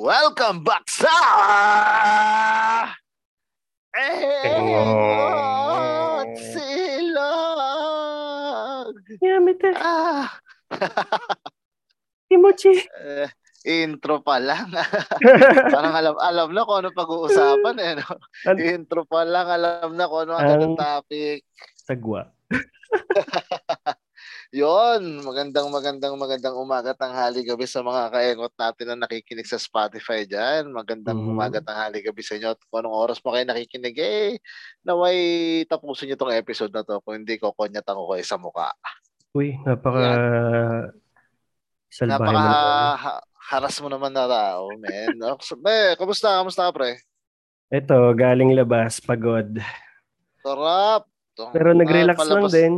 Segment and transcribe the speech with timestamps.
[0.00, 1.12] Welcome back sa
[5.20, 7.36] Egot Silog!
[9.20, 9.76] Yamete.
[9.76, 10.40] Ah,
[12.32, 12.80] Kimochi.
[12.80, 13.28] eh,
[13.68, 14.72] intro pa lang.
[15.76, 18.00] Parang alam, alam na kung ano pag-uusapan eh.
[18.00, 18.16] No?
[18.56, 21.44] Intro pa lang, alam na kung ano ang Ang- topic.
[21.76, 22.24] Sagwa.
[24.50, 30.26] Yon, magandang magandang magandang umaga tanghali gabi sa mga kaengot natin na nakikinig sa Spotify
[30.26, 30.74] diyan.
[30.74, 31.30] Magandang Mhm.
[31.30, 32.50] umaga tanghali gabi sa inyo.
[32.50, 34.42] At kung anong oras pa kayo nakikinig, eh,
[34.82, 35.18] naway
[35.70, 36.98] tapusin niyo tong episode na to.
[36.98, 38.74] Kung hindi, kokonyat ako kayo sa mukha.
[39.30, 40.18] Uy, napaka...
[41.86, 42.42] Salbahe Napaka
[42.98, 43.24] ha-
[43.54, 45.14] haras mo naman na tao, man.
[45.70, 46.42] Eh, kamusta?
[46.42, 46.98] Kamusta ka, pre?
[47.70, 49.62] Ito, galing labas, pagod.
[50.42, 51.06] Sarap.
[51.54, 52.74] Pero ah, nag-relax lang palabas- din.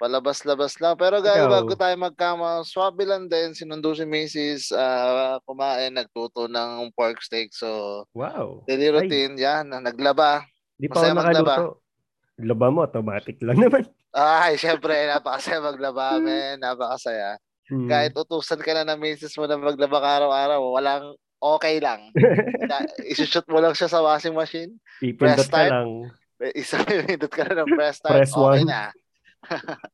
[0.00, 0.96] Palabas-labas lang.
[0.96, 1.52] Pero guys, Ikaw?
[1.52, 3.52] bago tayo magkama, swabe lang din.
[3.52, 4.72] Sinundo si Mrs.
[4.72, 7.52] ah, kumain, nagtuto ng pork steak.
[7.52, 8.64] So, Wow.
[8.64, 8.92] daily Ay.
[8.96, 9.68] routine, yan.
[9.68, 10.40] Naglaba.
[10.74, 11.68] Di pa Masaya ako nakaluto.
[12.40, 13.84] Laba mo, automatic lang naman.
[14.10, 16.56] Ay, syempre, napakasaya maglaba, men.
[16.58, 17.36] Napakasaya.
[17.68, 17.84] Hmm.
[17.86, 19.36] Kahit utusan ka na ng Mrs.
[19.36, 21.04] mo na maglaba ka araw-araw, walang
[21.38, 22.08] okay lang.
[23.12, 24.72] Isushoot mo lang siya sa washing machine.
[24.98, 26.08] Pipindot press ka lang.
[26.56, 28.72] Isang minute ka na ng press start, Press okay one.
[28.72, 28.88] na.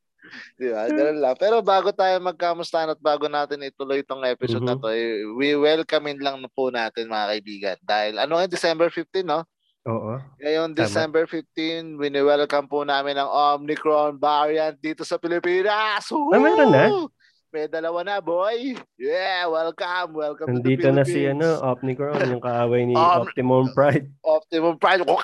[0.58, 0.90] Di ba?
[0.90, 1.34] Ganun lang.
[1.38, 4.82] Pero bago tayo magkamustahan at bago natin ituloy itong episode na Mhm.
[4.82, 7.76] to, eh, we welcome lang na po natin mga kaibigan.
[7.80, 9.46] Dahil ano ngayon, December 15, no?
[9.86, 10.18] Oo.
[10.42, 10.78] Ngayon, Tama.
[10.82, 16.10] December 15, wini-welcome po namin ang Omicron variant dito sa Pilipinas.
[16.10, 16.90] Ah, meron na?
[16.90, 17.06] Woo!
[17.54, 18.74] May dalawa na, boy.
[18.98, 20.10] Yeah, welcome.
[20.12, 21.38] Welcome Nandito to the na si Philippines.
[21.38, 24.10] ano, Opnicron, yung kaaway ni Um, Optimum Pride.
[24.20, 25.06] Optimum Pride.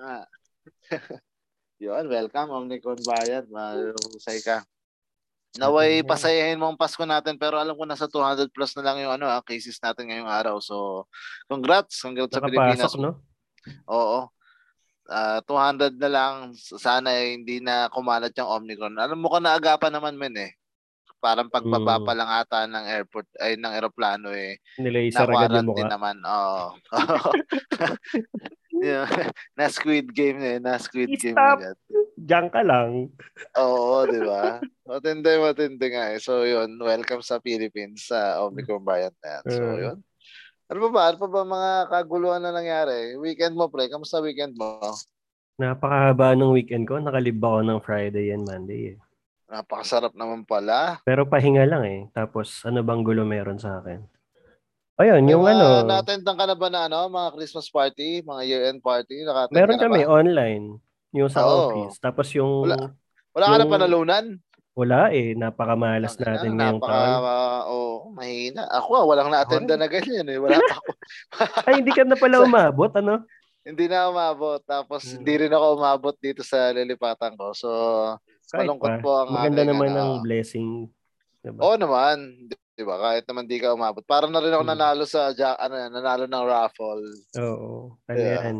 [0.00, 0.24] Ah.
[1.80, 3.48] Yun, welcome Omnicron Bayad.
[3.48, 4.60] Mahusay ka.
[5.56, 9.16] Naway pasayahin mo ang Pasko natin pero alam ko nasa 200 plus na lang yung
[9.16, 10.60] ano ah, cases natin ngayong araw.
[10.60, 11.08] So,
[11.48, 12.04] congrats.
[12.04, 12.84] Congrats sa Pilipinas.
[12.84, 13.24] Nakapasok, no?
[13.88, 14.28] Oo.
[15.08, 16.32] Ah, 200 na lang.
[16.54, 19.00] Sana eh, hindi na kumalat yung Omnicron.
[19.00, 20.52] Alam mo ka naagapan naman men eh.
[21.20, 22.04] Parang pagbaba Mm.
[22.04, 25.84] pa lang ata ng airport ay ng eroplano eh Nilaser agad yung mukha.
[25.86, 26.16] naman.
[26.18, 26.72] Oo.
[28.80, 29.04] yeah.
[29.52, 30.58] na Squid Game na eh.
[30.58, 31.60] Na Squid Game Stop.
[31.60, 31.76] agad.
[32.16, 33.12] Diyan ka lang.
[33.54, 34.58] Oo, di ba?
[34.88, 36.18] Matindi, matindi nga eh.
[36.18, 39.44] So yun, welcome sa Philippines sa Omicron variant na yan.
[39.46, 39.78] So Mm.
[39.78, 39.98] yun.
[40.66, 41.02] Ano pa ba?
[41.06, 43.12] Ano pa ba mga kaguluhan na nangyari?
[43.14, 43.86] Weekend mo, pre.
[43.86, 44.78] Kamusta weekend mo?
[45.58, 46.96] Napakahaba ng weekend ko.
[46.96, 48.96] Nakalib ako ng Friday and Monday eh.
[49.50, 51.02] Napakasarap naman pala.
[51.02, 52.00] Pero pahinga lang eh.
[52.10, 53.98] Tapos ano bang gulo meron sa akin?
[54.94, 58.80] Ayun, yung mga ano, na-attendan ka na ba na ano, mga Christmas party, mga year-end
[58.80, 59.24] party?
[59.24, 60.10] Naka-attend meron ka na kami ba?
[60.12, 60.64] online.
[61.10, 61.50] Yung sa Oo.
[61.66, 61.96] office.
[61.98, 62.94] Tapos yung Wala.
[63.30, 64.24] Wala ka na yung- panalunan?
[64.70, 65.34] wala eh.
[65.34, 67.64] Napakamalas Ang natin ngayong napaka, taon.
[67.66, 68.62] oh, mahina.
[68.70, 70.38] Ako ah, walang na-attenda na ganyan eh.
[70.38, 70.90] Wala pa ako.
[71.66, 73.24] Ay, hindi ka na pala umabot, ano?
[73.60, 74.56] hindi na umabot.
[74.62, 75.20] Tapos Hmm.
[75.20, 77.52] hindi rin ako umabot dito sa lilipatan ko.
[77.52, 77.68] So,
[78.50, 78.98] Kahit malungkot pa.
[78.98, 80.68] po ang Maganda aking, naman ano, ng blessing.
[81.40, 81.60] Diba?
[81.62, 82.16] Oo naman.
[82.46, 82.96] Di, ba?
[82.98, 84.02] Kahit naman di ka umabot.
[84.02, 84.72] Parang na rin ako Hmm.
[84.72, 87.04] nanalo sa, ja- ano, nanalo ng raffle.
[87.38, 87.96] Oo.
[88.04, 88.42] Ano Yeah.
[88.44, 88.58] yan?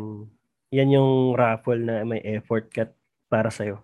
[0.71, 2.95] Yan yung raffle na may effort cut
[3.27, 3.83] para sa'yo.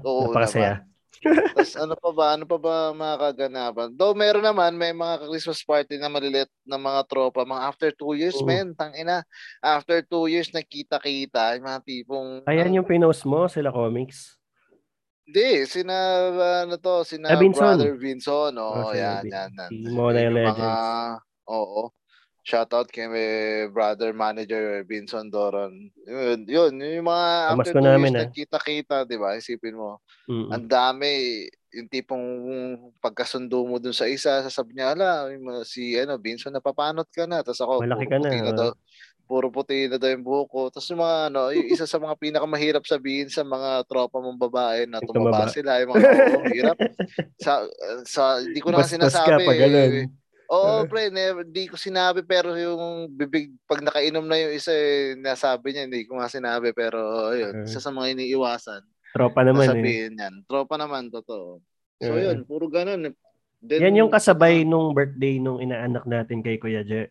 [0.00, 0.80] Oo Napakasaya.
[0.80, 0.90] naman.
[1.22, 2.26] Tapos ano pa ba?
[2.34, 3.88] Ano pa ba mga kaganapan?
[3.92, 7.42] Though meron naman, may mga Christmas party na malilit na mga tropa.
[7.42, 8.46] Mga after two years, Oo.
[8.46, 8.74] men.
[8.74, 9.22] Tangina.
[9.60, 11.54] After two years, nakita-kita.
[11.54, 12.28] Yung mga tipong...
[12.44, 14.34] Ayan yung pinost mo, sila comics.
[15.32, 15.96] Hindi, sina
[16.68, 17.80] ano to, sina Ah, Vinson.
[17.80, 19.70] Brother Vinson, oh, Oh, yan, yan, yan.
[19.72, 20.60] si Mona Yun yung Legends.
[20.60, 20.74] Mga,
[21.48, 21.82] oo.
[22.42, 23.06] Shoutout kay
[23.72, 25.88] brother manager Vinson Doron.
[26.04, 28.22] Yun, yun, yung mga Kamas after two namin, years ah.
[28.28, 29.38] nagkita-kita, di ba?
[29.38, 30.02] Isipin mo.
[30.28, 30.52] Mm-mm.
[30.52, 32.26] Ang dami, yung tipong
[33.00, 35.30] pagkasundo mo dun sa isa, sasabi niya, ala,
[35.64, 37.40] si ano, Vinson, napapanot ka na.
[37.40, 38.58] Tapos ako, Malaki ka na, na oh.
[38.58, 38.70] daw.
[39.32, 40.60] Puro puti na daw yung buhok ko.
[40.68, 44.84] Tapos yung mga, ano, yung isa sa mga pinakamahirap sabihin sa mga tropa mong babae
[44.84, 45.80] na tumaba sila.
[45.80, 46.76] Yung mga, oo, hirap.
[47.40, 47.64] Sa,
[48.04, 49.32] sa, hindi ko na Bastos sinasabi.
[49.32, 49.92] ka pag ganun.
[50.52, 50.84] Oo, Ah.
[50.84, 55.72] pre, never, di ko sinabi pero yung bibig, pag nakainom na yung isa, eh, nasabi
[55.72, 57.66] niya, hindi ko nga sinabi pero ayun, Ah.
[57.66, 58.84] isa sa mga iniiwasan.
[59.16, 60.12] Tropa naman eh.
[60.12, 60.44] Yan.
[60.44, 61.64] Tropa naman, totoo.
[61.96, 62.20] So Ah.
[62.20, 63.16] yun, puro ganun.
[63.64, 67.08] Then, Yan yung kasabay nung birthday nung inaanak natin kay Kuya Je.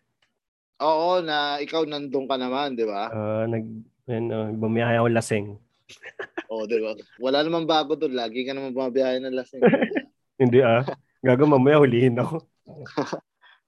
[0.82, 3.06] Oo, na ikaw nandun ka naman, di ba?
[3.08, 3.64] Ah, nag,
[4.10, 5.46] ano, bumiyahe ako lasing.
[6.50, 6.98] Oo, di ba?
[7.22, 8.18] Wala namang bago doon.
[8.18, 9.62] Lagi ka naman bumabiyahe ng lasing.
[10.42, 10.82] Hindi ah.
[11.22, 12.42] Gago mamaya hulihin ako.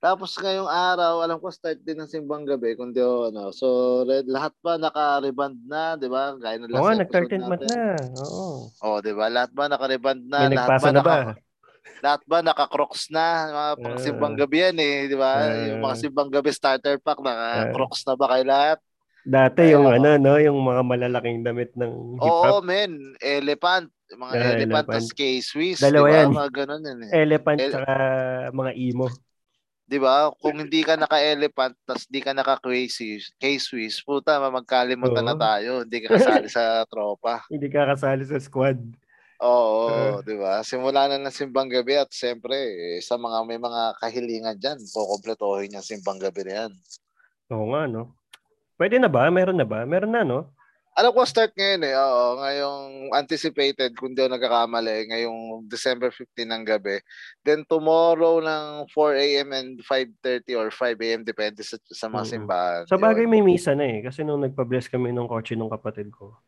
[0.05, 3.49] Tapos ngayong araw, alam ko start din ng simbang gabi, kundi oh, ano.
[3.57, 6.37] So, red, lahat pa naka-reband na, di ba?
[6.37, 7.73] Gaya ng Oo last nag-13th episode month natin.
[7.73, 7.87] na.
[8.21, 8.45] Oo.
[8.69, 9.27] Oo, di ba?
[9.33, 10.39] Lahat ba naka-reband na?
[10.45, 11.15] May lahat nagpasa na ba?
[11.33, 11.44] naka-
[12.01, 13.27] lahat ba naka-crocs na?
[13.47, 15.31] Mga pang simbang gabi yan eh, di ba?
[15.43, 15.53] Ah.
[15.67, 18.79] yung mga simbang gabi starter pack, naka-crocs na ba kayo lahat?
[19.23, 19.97] Dati Ay, yung ako.
[19.97, 22.63] ano, no, yung mga malalaking damit ng hip Oo, hop.
[22.63, 22.93] men.
[23.19, 23.89] Elephant.
[24.07, 24.89] Mga Ah, elephant, elephant.
[24.91, 25.81] tas K-Swiss.
[25.81, 26.19] Dalawa di ba?
[26.19, 26.29] yan.
[26.31, 27.11] Mga ganun yan eh.
[27.19, 27.93] Elephant El- tsaka
[28.53, 29.09] mga emo.
[29.85, 30.29] Di ba?
[30.35, 35.41] Kung hindi ka naka-elephant, tas di ka naka-K-Swiss, K-Swiss, puta, magkalimutan na Oo.
[35.41, 35.71] tayo.
[35.85, 37.49] Hindi ka kasali sa tropa.
[37.49, 38.77] Hindi ka kasali sa squad.
[39.45, 39.85] Oo,
[40.27, 40.65] di ba?
[40.65, 45.77] Simula na ng simbang gabi at siyempre, eh, sa mga may mga kahilingan dyan, kukompletohin
[45.77, 46.73] yung simbang gabi na yan.
[47.53, 48.17] Oo nga, no?
[48.81, 49.29] Pwede na ba?
[49.29, 49.85] Meron na ba?
[49.85, 50.49] Meron na, no?
[50.95, 51.95] Alam ko start ngayon eh.
[51.99, 52.85] Oo, ngayong
[53.19, 57.03] anticipated, kung di ako nagkakamali, ngayong December 15 ng gabi.
[57.43, 59.49] Then tomorrow ng 4 a.m.
[59.59, 61.27] and 5.30 or 5 a.m.
[61.27, 62.83] depende sa, sa mga simbahan.
[62.87, 64.07] Sa bagay may misa na eh.
[64.07, 66.39] Kasi nung nagpa-bless kami ng kotse ng kapatid ko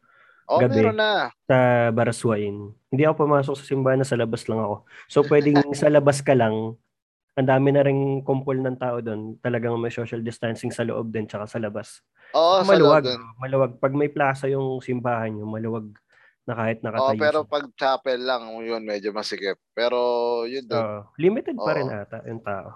[0.46, 0.78] Oh, gabi.
[0.78, 1.30] meron na.
[1.42, 1.56] sa
[1.90, 2.56] Baraswain,
[2.86, 4.74] hindi ako pumasok sa simbahan na sa labas lang ako.
[5.06, 6.78] So pwedeng sa labas ka lang,
[7.34, 9.36] ang dami na rin kumpol ng tao doon.
[9.38, 12.00] Talagang may social distancing sa loob din tsaka sa labas.
[12.32, 13.02] Oo, sa maluwag.
[13.02, 13.22] loob dun.
[13.36, 13.72] Maluwag.
[13.76, 15.90] Pag may plaza yung simbahan nyo, maluwag
[16.42, 17.18] na kahit Oo, nakatayo.
[17.18, 17.50] pero siya.
[17.50, 19.58] pag chapel lang, yun, medyo masikip.
[19.72, 19.98] Pero
[20.44, 21.00] yun doon, Oo.
[21.16, 21.98] limited pa rin Oo.
[21.98, 22.68] ata yung tao.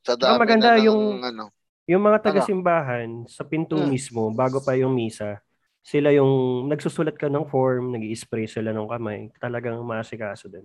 [0.00, 1.44] sa dami maganda na ng, yung- ano,
[1.84, 3.88] Yung mga taga-simbahan, sa pinto Hmm.
[3.88, 5.44] mismo, bago pa yung misa,
[5.84, 9.28] sila yung nagsusulat ka ng form, nag spray sila ng kamay.
[9.36, 10.64] Talagang maasikaso din.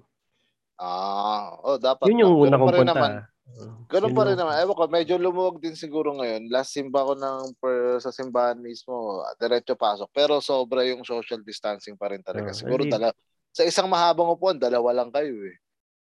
[0.79, 2.07] ah, oh, dapat.
[2.07, 2.95] Yun yung una kong punta.
[2.95, 3.11] naman.
[3.59, 3.83] Oo.
[3.91, 4.55] Ganun pa rin naman.
[4.63, 6.47] Ewan ko, medyo lumuwag din siguro ngayon.
[6.47, 10.07] Last simba ko ng per, sa simbahan mismo, diretso pasok.
[10.15, 12.55] Pero sobra yung social distancing pa rin talaga.
[12.55, 12.95] Ah, siguro hindi.
[12.95, 13.11] dala,
[13.51, 15.59] sa isang mahabang upuan, dalawa lang kayo eh.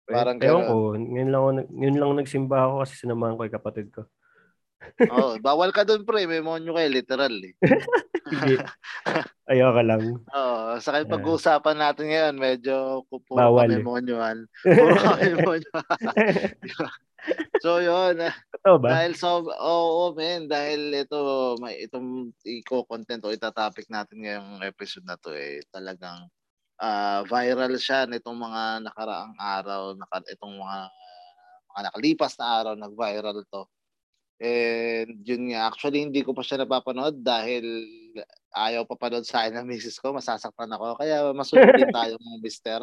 [0.06, 4.04] Parang Ewan ko, ngayon lang, ngayon lang nagsimba ako kasi sinamahan ko yung kapatid ko.
[5.12, 7.54] Oh, bawal ka doon pre, may monyo kayo, literal eh.
[9.52, 10.04] Ayoko lang.
[10.26, 11.12] Oo, sa kayo Ah.
[11.14, 13.86] pag-uusapan natin ngayon, medyo pu- puro Bawal kami eh.
[13.86, 14.38] monyoan.
[14.66, 15.98] Puro kami monyoan.
[17.62, 18.18] so yun,
[18.58, 18.88] Totoo ba?
[18.98, 21.18] Dahil so, oo, men, dahil ito,
[21.62, 26.26] may itong i-content o itatopic natin ngayong episode na to eh, talagang
[26.82, 30.80] ah, viral siya nitong mga nakaraang araw, naka, itong mga
[31.76, 33.64] mga nakalipas na araw, nag-viral to.
[34.36, 37.64] And yun nga, actually hindi ko pa siya napapanood dahil
[38.52, 41.00] ayaw pa panood sa akin ng misis ko, masasaktan ako.
[41.00, 42.80] Kaya masunodin tayo mga mister.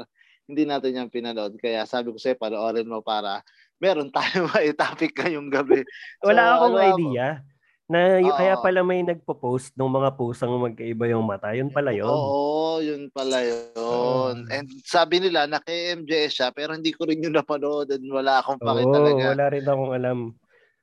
[0.48, 1.56] Hindi natin yan pinanood.
[1.60, 3.40] Kaya sabi ko sa'yo, panoorin mo para
[3.76, 5.84] meron tayo mai-topic ngayong gabi.
[6.24, 6.88] So, Wala akong ano ako?
[6.96, 7.28] idea.
[7.92, 8.36] Na y- Oo.
[8.36, 11.52] kaya pala may nagpo-post ng mga pusang magkaiba yung mata.
[11.52, 12.08] Yun pala yun.
[12.08, 13.68] Oo, yun pala yun.
[13.76, 14.32] Oo.
[14.48, 18.82] And sabi nila, naka-MJS siya, pero hindi ko rin yun napanood and wala akong pake
[18.88, 19.22] Oo, talaga.
[19.36, 20.18] wala rin akong alam.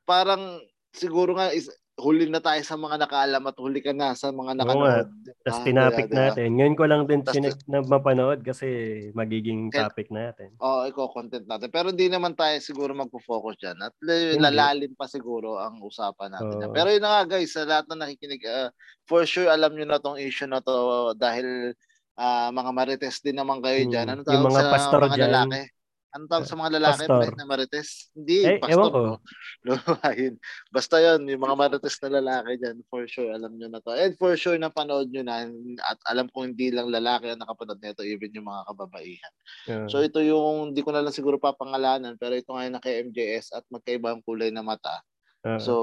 [0.09, 0.57] Parang,
[0.89, 1.69] siguro nga, is,
[2.00, 5.07] huli na tayo sa mga nakaalam at huli ka na sa mga Oo nakanood.
[5.44, 6.47] Tapos Ah, tinapik diba, natin.
[6.56, 8.65] Ngayon ko lang din sinek na mapanood kasi
[9.11, 10.56] magiging topic natin.
[10.57, 11.67] Oo, iko-content natin.
[11.67, 13.77] Pero hindi naman tayo siguro magpo-focus dyan.
[13.83, 14.39] At Hindi.
[14.39, 16.56] lalalim pa siguro ang usapan natin.
[16.56, 16.61] Oo.
[16.65, 16.71] yan.
[16.73, 18.71] Pero yun na nga guys, sa lahat na nakikinig, ah,
[19.03, 21.75] for sure alam nyo na tong issue na to dahil
[22.15, 23.91] ah, mga marites din naman kayo Hmm.
[23.91, 24.07] dyan.
[24.07, 25.31] Ano Yung tawag mga sa pastor mga dyan.
[25.35, 25.61] lalaki?
[26.09, 27.21] Ano tawag sa mga lalaki Pastor.
[27.21, 28.09] pre, na marites?
[28.17, 28.89] Hindi, Eh, pastor.
[28.89, 29.00] ko.
[29.06, 29.15] No?
[29.69, 30.33] Lumahin.
[30.73, 33.94] Basta yun, yung mga marites na lalaki dyan, for sure alam nyo na to.
[33.94, 35.45] And for sure napanood nyo na
[35.85, 39.33] at alam ko hindi lang lalaki ang nakapanood nito, even yung mga kababaihan.
[39.69, 39.85] Yeah.
[39.85, 43.54] So ito yung hindi ko na lang siguro papangalanan pero ito nga yung naka MJS
[43.54, 45.06] at magkaiba ang kulay na mata.
[45.45, 45.61] Oo.
[45.61, 45.73] So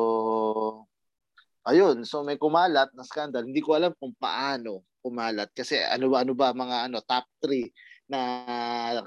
[1.63, 3.47] ayun, so may kumalat na scandal.
[3.47, 7.71] Hindi ko alam kung paano kumalat kasi ano ba ano ba mga ano top 3
[8.07, 8.21] na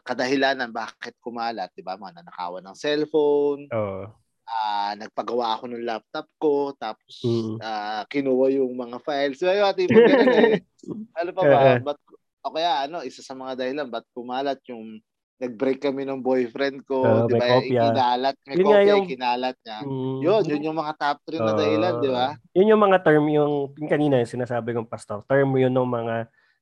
[0.01, 1.95] kadahilanan bakit kumalat, 'di ba?
[1.95, 4.11] Mga nanakawan ng cellphone, Oo.
[4.45, 7.57] ah nagpagawa ako ng laptop ko tapos Mm.
[7.61, 9.37] ah, kinuha yung mga files.
[9.39, 10.59] So ayun, tipo ganun eh.
[11.19, 11.59] Ano pa ba?
[11.59, 11.79] Eh, eh.
[11.79, 11.99] But,
[12.39, 14.97] o kaya ano, isa sa mga dahilan, ba't kumalat yung
[15.39, 17.63] nag-break kami ng boyfriend ko, Oo, di ba?
[17.63, 19.79] Ikinalat, may Yun kopya, yung- ikinalat niya.
[19.87, 20.17] Mm.
[20.19, 22.27] Yun, yun yung mga top 3 na dahilan, di ba?
[22.51, 26.15] Yun yung mga term, yung, yung kanina yung sinasabi kong pastor, term yun ng mga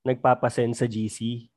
[0.06, 1.50] nagpapasend sa GC.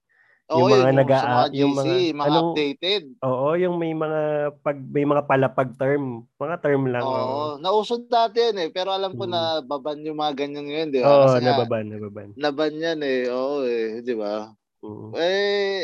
[0.51, 1.19] Oo, Yung mga mga
[1.55, 3.05] yung GC, mga- mga, anong- updated.
[3.23, 4.21] Oo, yung may mga
[4.59, 6.05] pag may mga palapag term,
[6.35, 7.05] mga term lang.
[7.05, 9.31] Oo, Oo, nausod dati yan eh, pero alam ko Mm.
[9.31, 11.07] na baban yung mga ganyan ngayon, di ba?
[11.07, 12.29] Oo, Kasi nga, nababan, nababan.
[12.35, 14.51] naban yan eh, oo eh, di ba?
[14.83, 15.11] Mm.
[15.15, 15.81] Eh,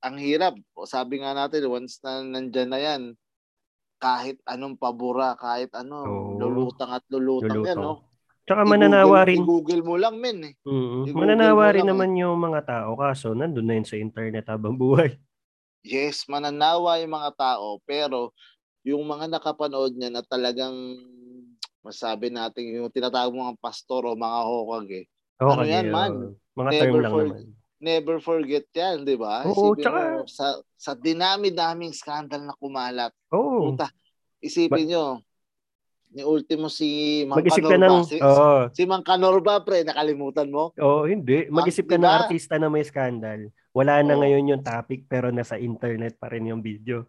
[0.00, 0.54] ang hirap.
[0.82, 3.02] Sabi nga natin, once na nandyan na yan,
[3.98, 6.30] kahit anong pabura, kahit ano, Oo.
[6.38, 7.80] lulutang at lulutang, yan, Lulutang.
[7.82, 8.15] no?
[8.46, 9.42] Tsaka mananawa rin.
[9.42, 10.54] I-Google mo lang, men, eh.
[10.62, 11.10] Mm.
[11.10, 14.78] i-Google Mananawa rin lang, naman yung mga tao kaso nandun na yun sa internet habang
[14.78, 15.18] buhay.
[15.82, 18.30] Yes, mananawa yung mga tao, pero
[18.86, 20.74] yung mga nakapanood niya na talagang
[21.82, 25.06] masabi natin yung tinatawag mga pastor o mga hokag eh.
[25.42, 26.10] Oo, Ano yan, man?
[26.10, 26.30] oo.
[26.56, 27.44] Mga Never term lang for- naman.
[27.76, 29.42] never forget yan, di ba?
[29.44, 29.98] Oo, Isipin tsaka...
[30.00, 33.12] mo, sa, sa dinami-daming scandal na kumalat.
[33.30, 33.74] Oo.
[33.74, 33.90] Puta,
[34.40, 35.20] isipin nyo,
[36.16, 38.00] ni ultimo si Mang Mag-isip ka Canorba.
[38.00, 38.08] ng...
[38.08, 38.56] Si, Oo.
[38.72, 40.72] si Mang Canorba, pre, nakalimutan mo?
[40.80, 41.44] Oo, hindi.
[41.52, 42.08] Mag-isip ka diba?
[42.08, 43.52] ng artista na may scandal.
[43.76, 44.20] Wala na Oo.
[44.24, 47.04] ngayon yung topic pero nasa internet pa rin yung video.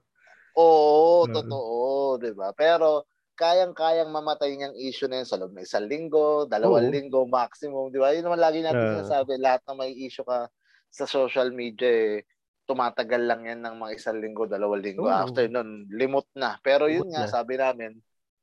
[0.59, 1.31] Oo, Oo.
[1.31, 2.51] totoo, di ba?
[2.51, 3.07] Pero
[3.39, 6.91] kayang-kayang mamatay niyang issue na yun sa loob ng isang linggo, dalawang Oo.
[6.91, 8.11] linggo maximum, di ba?
[8.11, 8.93] Yun naman lagi natin Oo.
[8.99, 10.51] sinasabi, lahat na may issue ka
[10.91, 12.27] sa social media, eh,
[12.67, 15.07] tumatagal lang yan ng mga isang linggo, dalawang linggo.
[15.07, 15.13] Oo.
[15.13, 16.59] After nun, limot na.
[16.59, 17.31] Pero yun Limot nga, na.
[17.31, 17.95] sabi namin,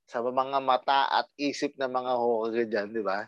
[0.04, 3.25] sa mga mata at isip ng mga hukage dyan, di ba?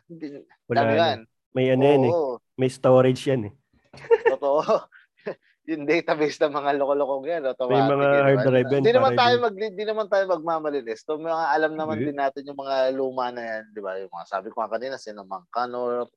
[0.69, 0.93] Wala na.
[0.93, 1.19] yan?
[1.57, 2.13] May ano yan eh.
[2.61, 3.55] May storage yan eh.
[4.37, 4.61] totoo.
[5.71, 7.81] yung database ng mga loko-lokong yan, automatic.
[7.81, 11.01] May mga di hard drive yan Hindi naman tayo mag hindi naman tayo magmamalinis.
[11.03, 12.13] So, mga alam naman Hindi.
[12.13, 13.99] din natin yung mga luma na yan, di ba?
[13.99, 16.13] Yung mga sabi ko nga kanina, sino Mang Kanor.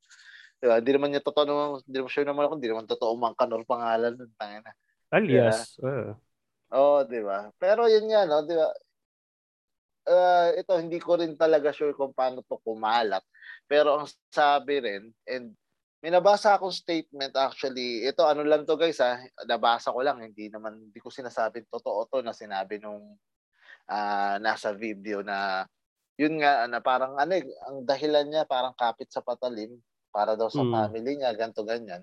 [0.59, 0.77] Di ba?
[0.83, 3.63] Hindi naman niya totoo naman, hindi naman sure naman ako, hindi naman totoo Mang Kanor
[3.63, 4.31] pangalan nun.
[4.35, 4.71] Tangina.
[5.09, 5.79] Alias.
[5.81, 6.13] oo.
[6.69, 7.49] Oo, di ba?
[7.57, 8.69] Pero yun nga, no, di ba?
[10.09, 13.21] Uh, ito, hindi ko rin talaga sure kung paano to kumalat.
[13.69, 15.53] Pero ang sabi rin, and
[16.01, 20.49] may nabasa akong statement actually, ito ano lang to guys ha, nabasa ko lang, hindi
[20.49, 23.13] naman, hindi ko sinasabing totoo to na sinabi nung
[23.85, 25.69] ah, nasa video na
[26.17, 29.71] yun nga, na parang ano eh, ang dahilan niya parang kapit sa patalim
[30.09, 30.73] para daw sa Mm.
[30.73, 32.01] family niya, ganto ganyan.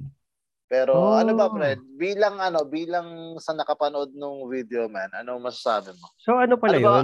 [0.71, 1.19] Pero Oh.
[1.19, 1.79] ano ba, Fred?
[1.99, 6.07] Bilang ano, bilang sa nakapanood nung video man, ano masasabi mo?
[6.23, 7.01] So ano pala Ano ba?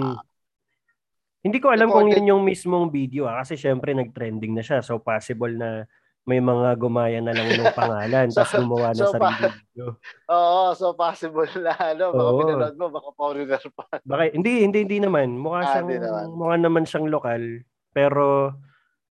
[1.43, 4.79] Hindi ko alam kung yun yung mismong video ah, kasi syempre nag-trending na siya.
[4.79, 5.85] So possible na
[6.23, 9.87] may mga gumaya na lang ng pangalan So- tapos gumawa ng so sarili pa- video.
[10.33, 12.39] Oo, so possible na ano, baka Oo.
[12.39, 13.85] pinanood mo, baka foreigner pa.
[14.07, 15.35] Baka hindi hindi hindi naman.
[15.35, 16.27] Mukha Ah, siyang naman.
[16.31, 17.43] mukha naman siyang lokal
[17.91, 18.55] pero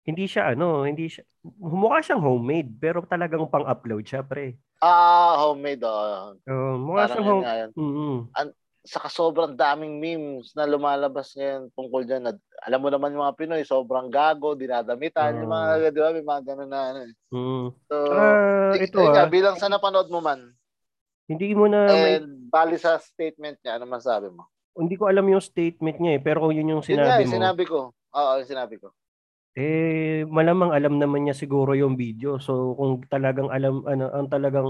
[0.02, 1.28] hindi siya ano, hindi siya
[1.60, 4.56] mukha siyang homemade pero talagang pang-upload siya, pre.
[4.80, 6.40] Ah, homemade, oh.
[6.42, 7.44] Oh, mukha Parang siyang home.
[7.44, 7.70] nga yun.
[8.82, 8.90] Mm.
[8.90, 12.26] Saka sobrang daming memes na lumalabas ngayon tungkol dyan.
[12.26, 12.34] Na,
[12.66, 16.42] alam mo naman yung mga Pinoy, sobrang gago, dinadamitan, yung mga, di ba, may mga
[16.42, 17.00] ganun na ano.
[17.06, 17.14] eh.
[17.30, 17.68] Mm.
[17.86, 20.50] So, Ah, ik- ito nga, ah, bilang sa napanood mo man,
[21.30, 24.50] hindi mo na may, and bali sa statement niya, ano masabi mo?
[24.72, 27.30] hindi ko alam yung statement niya eh, pero kung yun yung Yun nga, sinabi yung
[27.30, 27.80] mo, sinabi ko.
[27.92, 28.88] Oo, yung sinabi ko.
[29.52, 32.40] eh malamang alam naman niya siguro yung video.
[32.40, 34.68] So kung talagang alam ano ang talagang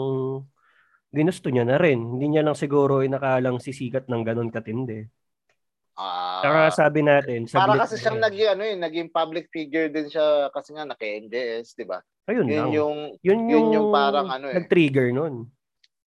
[1.12, 2.00] ginusto niya na rin.
[2.18, 5.06] Hindi niya lang siguro inakalang sisikat ng ganun katindi.
[5.94, 8.25] Ah, Saka sabi natin, para kasi siyang yan.
[8.25, 12.00] naging ano eh, naging public figure din siya kasi nga naka-NDS, di ba?
[12.25, 12.70] Ayun Yun lang.
[12.74, 14.56] yung yun yun yung, yung parang ano eh.
[14.58, 15.51] nag-trigger nun.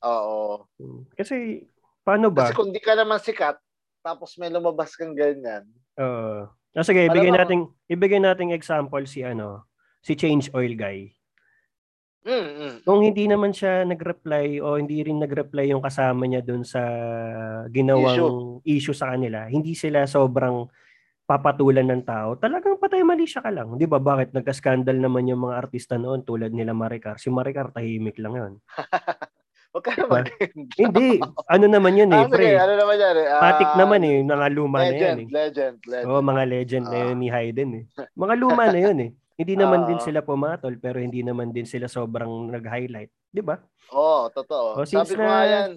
[0.02, 0.66] oo.
[1.14, 1.62] Kasi
[2.02, 2.48] paano ba?
[2.50, 3.56] Kasi kung di ka naman sikat,
[4.02, 5.62] tapos may lumabas kang ganyan.
[5.96, 6.48] Oo.
[6.74, 9.62] Ah, sige, ibigay nating ibigay nating example si ano,
[10.02, 11.13] si Change Oil guy.
[12.24, 12.74] Mm, mm.
[12.88, 16.80] Kung hindi naman siya nag-reply o hindi rin nag-reply yung kasama niya dun sa
[17.68, 20.64] ginawang issue, sa kanila, hindi sila sobrang
[21.24, 23.76] papatulan ng tao, talagang patay mali siya ka lang.
[23.76, 23.96] Di ba?
[23.96, 27.16] Bakit nagka-scandal naman yung mga artista noon tulad nila Maricar?
[27.16, 28.52] Si Maricar tahimik lang yun.
[29.74, 30.22] Huwag ka naman.
[30.78, 31.18] hindi.
[31.50, 32.54] Ano naman yun eh, ah, pre.
[32.54, 33.26] ano naman yan eh.
[33.26, 34.22] ah, Patik naman eh.
[34.22, 35.26] Mga luma na yan Legend, eh.
[35.34, 36.06] legend, legend.
[36.06, 37.04] Oo, mga legend na Ah.
[37.10, 37.84] yun ni Hayden eh.
[38.14, 39.10] Mga luma na yun eh.
[39.34, 40.04] Hindi naman din Ah.
[40.04, 43.10] sila pumatol pero hindi naman din sila sobrang nag-highlight.
[43.28, 43.58] Di ba?
[43.90, 44.78] Oo, totoo.
[44.78, 45.70] Oh, since Sabi ko na- nga yan.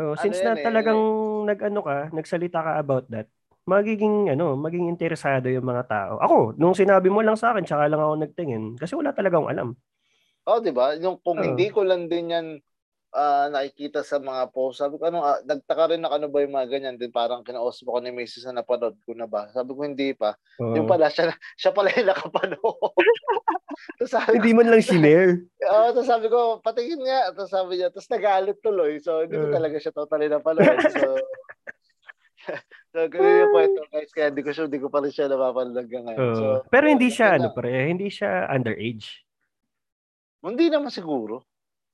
[0.00, 1.00] Oh, Ano since yan na eh, talagang
[1.44, 3.28] nag-ano ka, nagsalita ka about that,
[3.68, 6.12] magiging ano, maging interesado yung mga tao.
[6.24, 9.52] Ako, nung sinabi mo lang sa akin, tsaka lang ako nagtingin kasi wala talaga akong
[9.52, 9.68] alam.
[10.48, 10.96] Oh, 'di ba?
[10.96, 11.44] Yung kung Oo.
[11.44, 12.46] hindi ko lang din yan
[13.10, 16.54] ah, nakikita sa mga post, sabi ko ano, ah, nagtaka rin na ano ba yung
[16.54, 18.50] mga ganyan din parang kinausap ko ni Mrs.
[18.50, 19.50] na napanood ko na ba.
[19.50, 20.38] Sabi ko hindi pa.
[20.62, 20.78] Oo.
[20.78, 23.06] Yung pala siya siya pala yung nakapanood.
[23.98, 25.46] Tapos sabi hindi man lang shinare.
[25.64, 27.32] oh, tapos sabi ko, patingin nga.
[27.32, 29.00] Tapos sabi niya, tapos nagalit tuloy.
[29.00, 29.54] So, hindi ko Oo.
[29.56, 30.78] talaga siya totally napanood.
[30.90, 31.08] So,
[32.92, 34.12] so ganun yung kwento guys.
[34.12, 36.20] Kaya hindi ko sure, hindi ko pa rin siya napapanood hanggang ngayon.
[36.20, 36.36] Oo.
[36.36, 39.24] So, pero hindi siya ano pre, hindi siya underage.
[40.44, 41.49] Hindi naman siguro.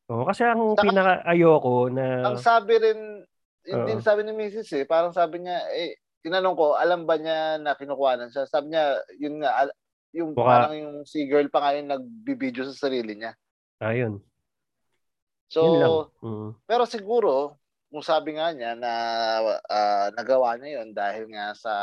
[0.07, 3.27] Oo, kasi ang Saka- pinaka ayoko na ang sabi rin,
[3.67, 4.71] yun din sabi ni Mrs.
[4.79, 8.47] eh, parang sabi niya, eh, tinanong ko, alam ba niya na kinukuhanan siya?
[8.47, 9.67] Sabi niya, yun nga,
[10.15, 13.35] yung Mukha- parang yung si girl pa nga yung nagbibideo sa sarili niya.
[13.83, 14.23] ayun.
[15.47, 15.91] So, yun lang.
[16.27, 16.51] Mm.
[16.67, 17.55] pero siguro,
[17.87, 18.93] kung sabi nga niya na
[19.71, 21.75] ah, nagawa niya yun dahil nga sa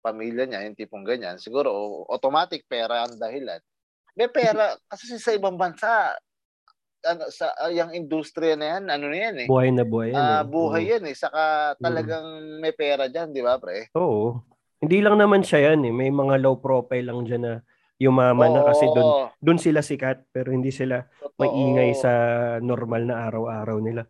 [0.00, 1.72] pamilya niya, yung tipong ganyan, siguro
[2.08, 3.60] automatic pera ang dahilan.
[4.16, 6.14] May pera, kasi sa ibang bansa,
[7.06, 9.48] ano, sa ah, yung industriya na yan, ano na yan eh.
[9.48, 10.18] Buhay na buhay yan.
[10.18, 10.46] Ah, eh.
[10.50, 10.90] buhay Mm.
[10.90, 11.16] yan eh.
[11.16, 11.42] Saka
[11.78, 12.26] talagang
[12.58, 13.88] may pera dyan, di ba, pre?
[13.94, 14.42] Oo.
[14.82, 15.92] Hindi lang naman siya yan eh.
[15.94, 17.54] May mga low profile lang dyan na
[17.96, 21.40] Yumaman na kasi doon Oo, doon sila sikat pero hindi sila totoo.
[21.40, 22.12] maingay sa
[22.60, 24.04] normal na araw-araw nila.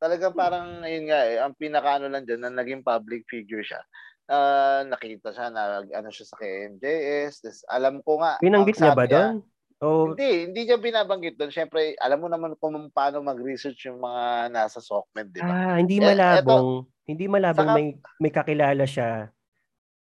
[0.00, 3.84] Talagang parang, ayun nga eh, ang pinakaano lang dyan, na naging public figure siya.
[4.24, 7.44] Ah, nakita siya na ano siya sa KMJS.
[7.44, 8.40] This, alam ko nga.
[8.40, 9.34] Binanggit ang niya ba doon?
[9.82, 11.50] O Hindi, hindi niya binabanggit doon.
[11.50, 15.50] Siyempre, alam mo naman kung paano mag-research yung mga nasa SOCMED, di ba?
[15.50, 16.68] ah, hindi Eh, malabong,
[17.04, 17.86] hindi malabong Saka- may
[18.18, 19.28] may kakilala siya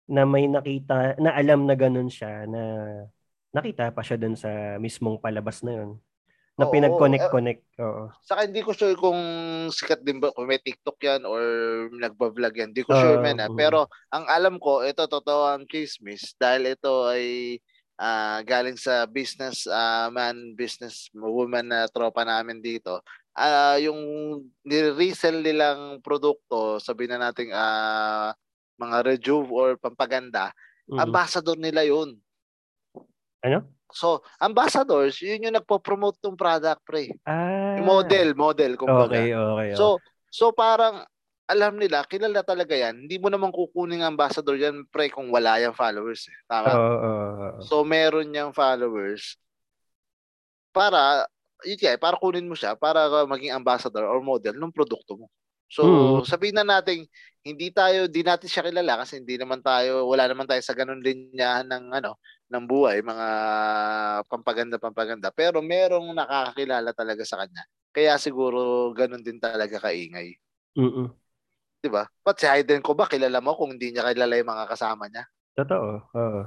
[0.10, 2.62] na may nakita na alam na ganun siya na
[3.50, 6.02] nakita pa siya doon sa mismong palabas na yun.
[6.60, 7.64] Na Oo, pinag-connect-connect.
[7.80, 8.12] Oo.
[8.20, 9.16] Saka hindi ko sure kung
[9.72, 11.40] sikat din ba, kung may TikTok yan or
[11.94, 12.76] nagba-vlog yan.
[12.76, 13.40] Hindi ko sure Ah, man.
[13.40, 13.56] mm.
[13.56, 17.56] Pero ang alam ko, ito totoo ang chismis dahil ito ay
[18.00, 23.04] ah, galing sa business ah, man, business woman na tropa namin dito.
[23.36, 24.00] Ah, yung
[24.64, 28.32] ni-resell nilang produkto, sabihin na natin ah,
[28.80, 30.56] mga rejuve or pampaganda,
[30.90, 31.06] Mm.
[31.06, 32.18] ambassador nila yun.
[33.46, 33.62] Ano?
[33.94, 37.14] So, ambassadors, yun yung nagpo-promote ng product, pre.
[37.30, 37.78] Ah.
[37.78, 39.18] Yung model, model, kumbaga.
[39.18, 39.70] Okay, okay.
[39.70, 39.78] okay.
[39.78, 40.02] So,
[40.34, 41.06] so parang
[41.50, 43.10] alam nila, kilala talaga yan.
[43.10, 46.30] Hindi mo naman kukunin ang ambassador yan, pre, kung wala yung followers.
[46.30, 46.38] Eh.
[46.46, 46.70] Tama?
[46.78, 47.60] Oo, oo.
[47.66, 49.34] So, meron niyang followers
[50.70, 51.26] para,
[51.66, 55.28] yun kaya, para kunin mo siya, para maging ambassador or model ng produkto mo.
[55.70, 56.26] So, Mm.
[56.26, 57.06] sabihin na natin,
[57.46, 61.02] hindi tayo, di natin siya kilala kasi hindi naman tayo, wala naman tayo sa ganun
[61.02, 62.18] linyahan ng, ano,
[62.50, 63.28] ng buhay, mga
[64.26, 65.30] pampaganda-pampaganda.
[65.34, 67.62] Pero merong nakakakilala talaga sa kanya.
[67.94, 70.34] Kaya siguro ganun din talaga kaingay.
[70.78, 71.10] Mm-mm.
[71.84, 72.04] 'Di ba?
[72.24, 75.24] Pat si Hayden ko ba kilala mo kung hindi niya kilala yung mga kasama niya?
[75.58, 75.90] Totoo.
[76.14, 76.42] Oo.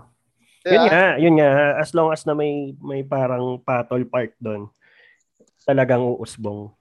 [0.64, 1.50] Di Yun nga, yun nga.
[1.82, 4.70] As long as na may may parang patol part doon,
[5.66, 6.74] talagang uusbong.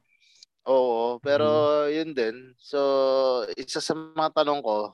[0.69, 1.45] Oo, pero
[1.89, 1.89] Mm.
[1.89, 2.35] yun din.
[2.61, 2.77] So,
[3.57, 4.93] isa sa mga tanong ko,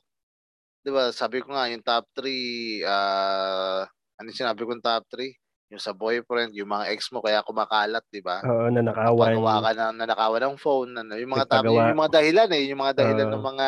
[0.85, 3.87] 'di ba, sabi ko nga yung top 3 ah
[4.19, 5.35] ano sinabi kong top 3?
[5.67, 8.39] Yung sa boyfriend, yung mga ex mo kaya kumakalat, 'di ba?
[8.47, 9.35] Oo, nanakawan.
[9.35, 11.91] Pagawa ka na nanakawan ng phone, ano, yung mga Nagpagawa.
[11.91, 13.33] yung mga dahilan eh, yung mga dahilan Oo.
[13.35, 13.67] ng mga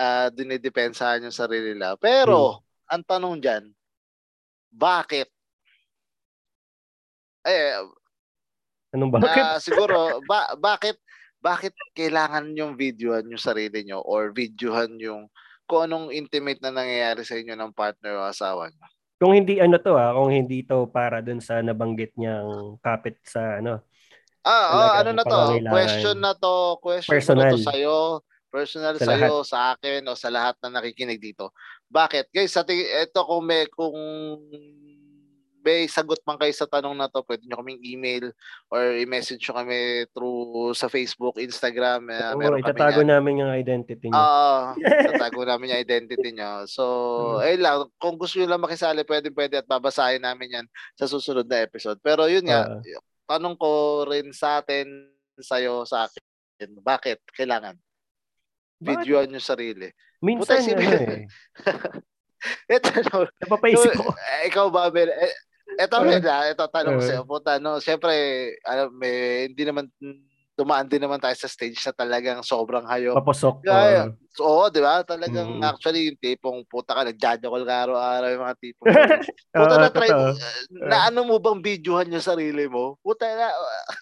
[0.00, 1.98] ah dinidepensahan yung sarili nila.
[2.00, 3.64] Pero, ang tanong diyan,
[4.72, 5.28] bakit?
[7.44, 7.76] Eh,
[8.90, 9.28] Anong bakit?
[9.28, 9.96] Ah, siguro
[10.30, 10.96] ba bakit
[11.40, 15.28] bakit kailangan yung videohan yung sarili nyo or videohan yung
[15.64, 18.86] kung anong intimate na nangyayari sa inyo ng partner o asawa nyo?
[19.20, 23.60] Kung hindi ano to ah, kung hindi to para doon sa nabanggit niyang kapit sa
[23.60, 23.84] ano.
[24.40, 25.40] Ah, Talagang ano na to?
[25.68, 27.52] Question na to, question Personal.
[27.52, 27.98] na to sa'yo,
[28.48, 31.52] personal Sa sa sa'yo, sa akin o sa lahat na nakikinig dito.
[31.92, 32.32] Bakit?
[32.32, 33.92] Guys, sa ito kung may kung
[35.70, 38.34] may sagot man kayo sa tanong na to, pwede nyo kaming email
[38.66, 39.78] or i-message nyo kami
[40.10, 42.10] through sa Facebook, Instagram.
[42.10, 43.08] eh, Oo, meron kami itatago yan.
[43.08, 44.18] namin yung identity niya.
[44.18, 44.58] Oo,
[45.06, 46.66] tatago namin yung identity nyo.
[46.66, 46.84] So,
[47.38, 47.38] Mm.
[47.40, 51.46] ayun lang, kung gusto nyo lang makisali, pwede pwede at babasahin namin yan sa susunod
[51.46, 52.02] na episode.
[52.02, 53.00] Pero yun nga, Oo.
[53.24, 53.70] tanong ko
[54.04, 54.90] rin sa atin,
[55.38, 56.18] sa'yo, sa akin,
[56.80, 57.78] bakit kailangan?
[58.76, 59.86] Videoan yung sarili.
[60.18, 61.24] Minsan Puta, si- ano eh.
[62.72, 64.16] Ito, no, Napapaisip ko.
[64.16, 65.12] eh, ikaw ba, Mel?
[65.12, 65.34] Eh,
[65.80, 67.22] ito, Uh, Mel, ah, ito, tanong ko uh, sa'yo.
[67.24, 68.12] Puta, no, siyempre,
[68.62, 69.88] alam, may, hindi naman,
[70.52, 73.16] dumaan din naman tayo sa stage na talagang sobrang hayop.
[73.16, 73.64] Papasok.
[73.64, 74.28] Kaya, oo.
[74.36, 75.00] So, oo, di ba?
[75.00, 75.64] Talagang Mm.
[75.64, 78.86] actually yung tipong puta ka, nagjajakol ka araw-araw yung mga tipong.
[79.56, 80.30] Oo, puta na try, totoo.
[80.84, 83.00] na ano mo bang videohan yung sarili mo?
[83.00, 83.48] Puta na,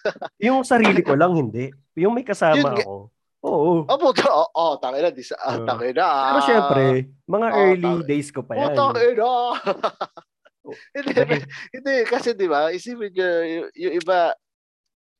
[0.51, 1.71] Yung sarili ko lang hindi.
[1.95, 2.93] Yung may kasama Yun ako.
[3.39, 3.87] Oo.
[3.87, 5.63] oh puta, oh, oh tangin na, di sa, ah, Oo.
[5.63, 6.07] tangin na.
[6.11, 6.83] Pero syempre,
[7.23, 8.03] mga Oo, early tama.
[8.03, 8.75] days ko pa yan.
[8.75, 9.31] Puta na.
[10.69, 11.13] Oh, hindi,
[11.75, 14.19] hindi, kasi di ba, isipin nyo, yung, yung iba,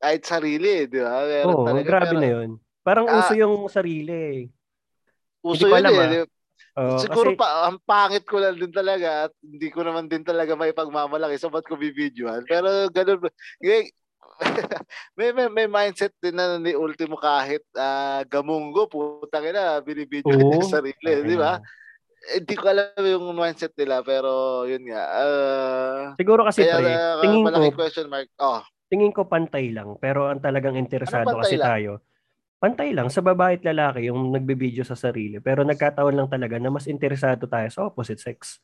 [0.00, 1.26] kahit sarili, di ba?
[1.26, 2.50] Meron Oo, talaga, grabe pero na yun.
[2.80, 4.48] Parang Ah, uso yung sarili.
[5.44, 6.26] Uso Hindi ko yun alam, eh.
[6.80, 10.22] Oo, Siguro kasi, pa, ang pangit ko lang din talaga at hindi ko naman din
[10.22, 12.46] talaga may pagmamalaki so ba't ko bibidyohan.
[12.46, 13.26] Pero ganun,
[13.60, 13.90] may,
[15.18, 20.46] may, may, may mindset din na ni Ultimo kahit ah, gamunggo, putang ina, binibidyo niya
[20.46, 20.54] Oo.
[20.62, 21.58] yung sarili, di ba?
[22.20, 25.02] Hindi ko alam yung mindset nila pero yun nga.
[25.08, 28.28] ah, Siguro kasi kaya pre, ah, tingin ko, question mark.
[28.36, 28.60] Oh,
[28.92, 29.96] tingin ko pantay lang.
[29.96, 31.68] Pero ang talagang interesado Ano kasi lang?
[31.70, 31.90] tayo,
[32.60, 35.40] pantay lang sa babae at lalaki yung nagbibideo sa sarili.
[35.40, 38.60] Pero nagkataon lang talaga na mas interesado tayo sa opposite sex.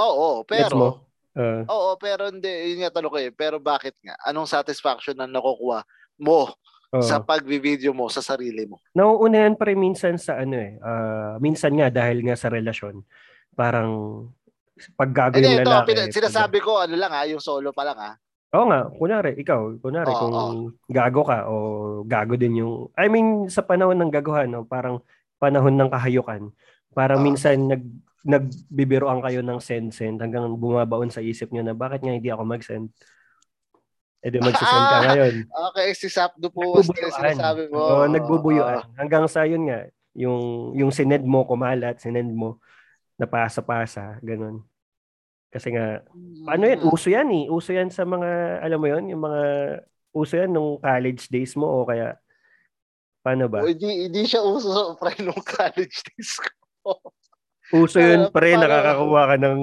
[0.00, 0.88] oo, pero mo?
[1.30, 3.30] Uh, Oo, pero hindi, yun nga tanong ko eh.
[3.30, 4.18] Pero bakit nga?
[4.26, 5.86] Anong satisfaction na nakukuha
[6.18, 6.50] mo
[6.94, 7.02] oo.
[7.02, 8.82] sa pagbi-video mo sa sarili mo?
[8.94, 10.76] nauunahan pa rin minsan sa ano eh.
[10.82, 13.02] ah, minsan nga dahil nga sa relasyon.
[13.54, 13.90] Parang
[14.96, 15.88] pag gago Hindi, yung ito, lalaki.
[15.92, 18.12] pina- sinasabi ko, ano lang ha, yung solo pa lang ha.
[18.50, 20.54] Oo nga, kunwari, ikaw, kunwari Oo, kung oo.
[20.90, 21.54] gago ka o
[22.02, 24.98] gago din yung, I mean, sa panahon ng gaguhan, no, parang
[25.38, 26.50] panahon ng kahayukan,
[26.90, 27.26] parang Oo.
[27.30, 27.82] minsan nag,
[28.26, 32.90] nagbibiroan kayo ng send-send hanggang bumabaon sa isip niyo na bakit nga hindi ako mag-send.
[34.20, 35.34] Eh di magsisend ka ngayon.
[35.72, 37.80] Okay, si Sapdo po sinasabi mo.
[37.80, 38.84] Oo, nagbubuyuan.
[39.00, 42.60] Hanggang sa yun nga, yung yung sinend mo kumalat, sinend mo
[43.20, 44.64] napasa-pasa, ganun.
[45.52, 46.00] Kasi nga,
[46.46, 46.80] ano yan?
[46.80, 46.92] Hmm.
[46.94, 47.44] Uso yan eh.
[47.52, 49.42] Uso yan sa mga, alam mo yon yung mga,
[50.14, 52.16] uso yan nung college days mo o kaya,
[53.20, 53.66] paano ba?
[53.66, 56.96] Hindi, hindi siya uso pre nung college days ko.
[57.76, 59.60] Uso yun, pre, nakakakuha ka ng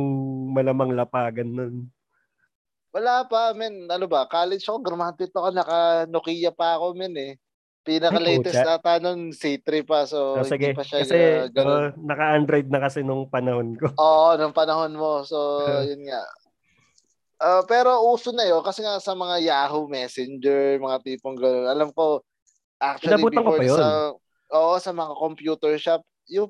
[0.53, 1.75] malamang lapagan nun.
[2.97, 3.85] Wala pa, men.
[3.93, 4.25] Ano ba?
[4.25, 5.79] College ako, graduate ako, naka
[6.09, 7.33] Nokia pa ako, men eh.
[7.85, 10.09] Pinaka-latest ata nun, C3 pa.
[10.09, 10.73] So, oh, sige.
[10.73, 13.93] pa siya kasi, uh, uh, naka-Android na kasi nung panahon ko.
[14.01, 15.21] Oo, nung panahon mo.
[15.23, 16.25] So, yun nga.
[17.37, 21.69] Uh, pero uso na yun kasi nga sa mga Yahoo Messenger, mga tipong gano'n.
[21.69, 22.25] Alam ko,
[22.81, 23.77] actually, Inabutan before ko pa yun.
[23.77, 23.87] sa,
[24.57, 26.49] oo, sa mga computer shop, yung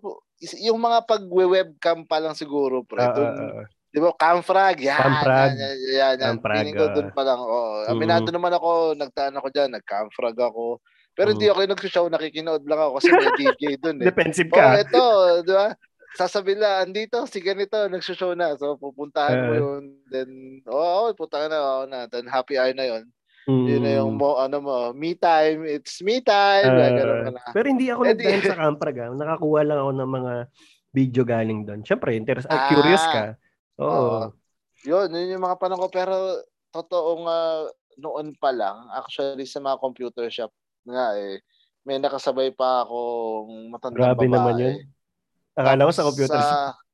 [0.63, 3.03] yung mga pag-webcam pa lang siguro, pre.
[3.03, 3.65] Uh, dun, uh, uh,
[3.97, 4.13] Di ba?
[4.13, 4.77] Camfrag.
[4.77, 5.01] Yan.
[5.01, 5.51] Camfrag.
[5.57, 6.17] Yan, yan, yan.
[6.21, 6.65] Camfrag.
[6.77, 7.41] Ko dun pa lang.
[7.41, 7.81] Oh.
[7.89, 8.35] Aminado mm.
[8.37, 10.77] naman ako, nagtaan ako dyan, nag-camfrag ako.
[11.17, 11.51] Pero hindi mm.
[11.57, 14.13] ako yung nag-show, nakikinood lang ako kasi may DJ dun eh.
[14.13, 14.77] Defensive ka.
[14.77, 15.05] Oh, ito,
[15.49, 15.73] di ba?
[16.13, 18.53] Sasabihin lang, andito, si ganito, nag-show na.
[18.53, 19.83] So, pupuntahan uh, mo yun.
[20.13, 20.29] Then,
[20.69, 22.05] oh, oh punta na, oh, na.
[22.05, 23.03] Then, happy hour na yun.
[23.49, 23.65] Mm.
[23.65, 26.69] Yun na yung mo, ano mo, me time, it's me time.
[26.69, 27.49] Uh, na.
[27.49, 28.97] Pero hindi ako nag sa Camprag.
[29.01, 29.09] Ah.
[29.09, 30.33] Nakakuha lang ako ng mga
[30.93, 31.81] video galing doon.
[31.81, 33.41] Siyempre, interes- ah, curious ka.
[33.81, 34.09] Oo.
[34.25, 34.27] Uh,
[34.85, 35.89] yun, yun yung mga panahon ko.
[35.89, 36.15] Pero,
[36.71, 37.65] totoong uh,
[37.97, 40.53] noon pa lang, actually sa mga computer shop
[40.85, 41.41] nga eh,
[41.83, 44.35] may nakasabay pa akong matandang Grabe babae.
[44.35, 44.75] naman yun.
[45.57, 46.85] Akala ko sa computer sa, shop.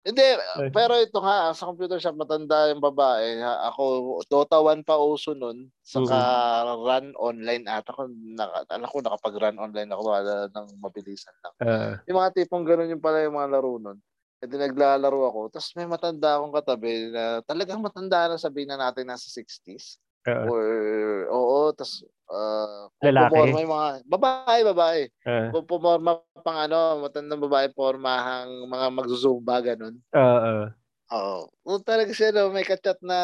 [0.00, 0.24] Hindi,
[0.72, 3.36] pero ito nga, sa computer shop, matanda yung babae.
[3.68, 3.84] Ako,
[4.32, 5.68] Dota 1 pa uso nun.
[5.84, 6.80] Saka mm-hmm.
[6.88, 11.54] run online at ako, naka, alam ko, nakapag-run online ako wala ng mabilisan lang.
[11.60, 14.00] Uh, yung mga tipong ganun yung pala yung mga laro nun.
[14.40, 15.40] E di naglalaro ako.
[15.52, 20.00] Tapos may matanda akong katabi na talagang matanda na sabihin na natin nasa 60s.
[20.24, 20.64] Uh, Or,
[21.32, 23.56] oo, tapos uh, lalaki.
[23.56, 25.00] Yung mga, babae, babae.
[25.24, 29.96] Uh, kung pumorma pang ano, matandang babae, pormahang mga magzuzumba, ganun.
[30.12, 30.68] Oo.
[30.68, 30.68] Uh,
[31.10, 31.50] Oo.
[31.82, 33.18] Talaga siya, no, may kachat na,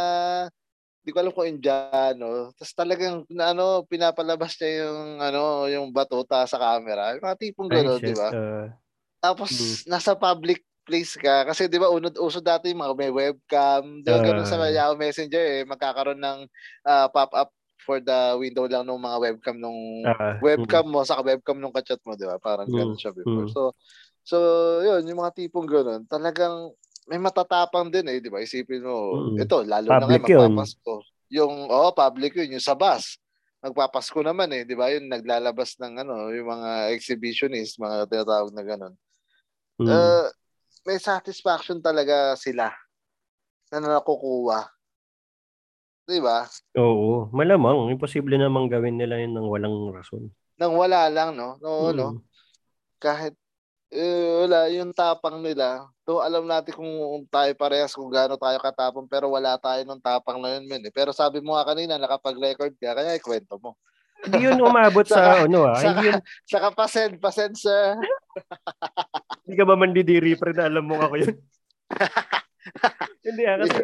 [1.06, 2.50] di ko alam kung Indiano.
[2.58, 7.14] Tapos talagang, ano, pinapalabas niya yung, ano, yung batuta sa camera.
[7.14, 8.28] Yung mga tipong gano'n, di ba?
[8.34, 8.66] Uh,
[9.22, 9.76] Tapos, mm.
[9.86, 11.42] nasa public place ka.
[11.42, 14.06] Kasi di ba unod uso dati mga may webcam.
[14.06, 16.38] Di ba uh, ganun sa Yahoo Messenger eh magkakaroon ng
[16.86, 17.50] uh, pop-up
[17.82, 21.98] for the window lang ng mga webcam nung uh, webcam mo sa webcam nung kachat
[22.06, 22.38] mo, di ba?
[22.38, 23.50] Parang mm, ganun siya before.
[23.50, 23.52] Mm.
[23.52, 23.74] So
[24.22, 24.36] so
[24.82, 26.70] yun, yung mga tipong ganun, talagang
[27.06, 28.42] may matatapang din eh, di ba?
[28.42, 29.42] Isipin mo, mm.
[29.42, 30.22] ito lalo na ngayon
[30.54, 30.94] magpapasko.
[31.30, 33.18] Yung oh, public yun, yung sa bus
[33.66, 34.92] magpapasko naman eh, 'di ba?
[34.94, 38.94] Yung naglalabas ng ano, yung mga exhibitionist, mga tinatawag na ganun.
[39.82, 39.88] Mm.
[39.90, 40.28] Uh,
[40.86, 42.70] may satisfaction talaga sila
[43.74, 44.70] na nakukuha.
[46.06, 46.46] Di ba?
[46.78, 47.26] Oo.
[47.34, 47.90] Malamang.
[47.90, 50.30] Imposible namang gawin nila yun ng walang rason.
[50.54, 51.58] Nang wala lang, no?
[51.58, 51.96] No, hmm.
[51.98, 52.08] no?
[53.02, 53.34] Kahit
[53.90, 55.86] eh, wala, yung tapang nila.
[56.06, 56.90] So, alam natin kung
[57.30, 60.82] tayo parehas, kung gaano tayo katapang, pero wala tayo nung tapang na yun, men.
[60.86, 60.94] Eh.
[60.94, 63.78] Pero sabi mo nga kanina, nakapag-record ka, kaya ikwento mo.
[64.26, 65.78] Hindi yun umabot sa, sa ano ah.
[65.78, 66.18] Saka, yun...
[66.42, 67.94] saka pasend, pasend sir.
[69.46, 71.36] Hindi ka ba mandidiri pre na alam mo ako yun?
[73.26, 73.80] hindi ah, kasi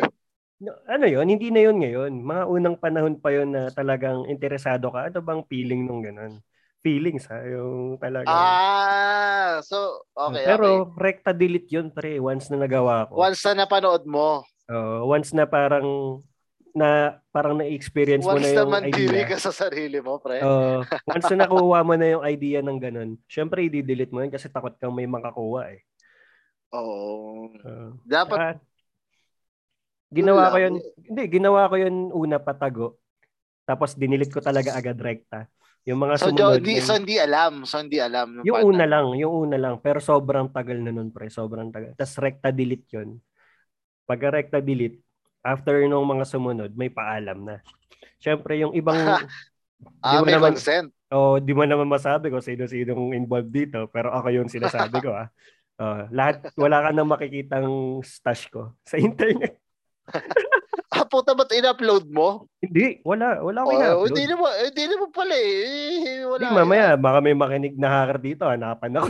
[0.71, 2.13] ano yun, hindi na yun ngayon.
[2.23, 5.11] Mga unang panahon pa yun na talagang interesado ka.
[5.11, 6.39] Ano bang feeling nung ganun?
[6.83, 8.27] Feelings ha, yung talaga.
[8.27, 10.99] Ah, so, okay, Pero okay.
[10.99, 13.23] rekta delete yun pre, once na nagawa ko.
[13.23, 14.43] Once na napanood mo.
[14.67, 16.19] Uh, once na parang
[16.73, 19.29] na parang na-experience mo na yung naman idea.
[19.29, 20.41] ka sa sarili mo, pre.
[20.41, 20.81] Uh,
[21.13, 24.73] once na nakuha mo na yung idea ng ganun, syempre i-delete mo yun kasi takot
[24.81, 25.81] kang may makakuha eh.
[26.73, 27.53] Oo.
[27.61, 28.73] Uh, Dapat uh,
[30.13, 30.75] ginawa ko yun,
[31.09, 33.01] hindi, ginawa ko yun una patago.
[33.65, 35.49] Tapos dinilit ko talaga agad rekta.
[35.83, 36.63] Yung mga so, sumunod.
[36.63, 37.67] Di, so, hindi alam.
[37.67, 38.39] So, hindi alam.
[38.47, 39.19] Yung una lang.
[39.19, 39.83] Yung una lang.
[39.83, 41.27] Pero sobrang tagal na nun, pre.
[41.27, 41.99] Sobrang tagal.
[41.99, 43.19] Tapos rekta delete yun.
[44.07, 45.03] Pag rekta delete,
[45.43, 47.57] after nung mga sumunod, may paalam na.
[48.23, 48.97] Siyempre, yung ibang...
[50.07, 50.95] ah, may naman, consent.
[51.13, 55.29] Oh, di mo naman masabi ko sino-sinong involved dito, pero ako yung sinasabi ko ah.
[55.83, 59.59] Uh, lahat, wala ka nang makikitang stash ko sa internet.
[60.95, 62.47] ah, puta ba't in-upload mo?
[62.63, 63.43] Hindi, wala.
[63.43, 64.09] Wala ko oh, in-upload.
[64.15, 66.23] Hindi naman, hindi naman pala eh.
[66.23, 66.39] Wala.
[66.39, 68.45] Hindi, mamaya, baka may makinig na hacker dito.
[68.47, 69.09] Hanapan ako.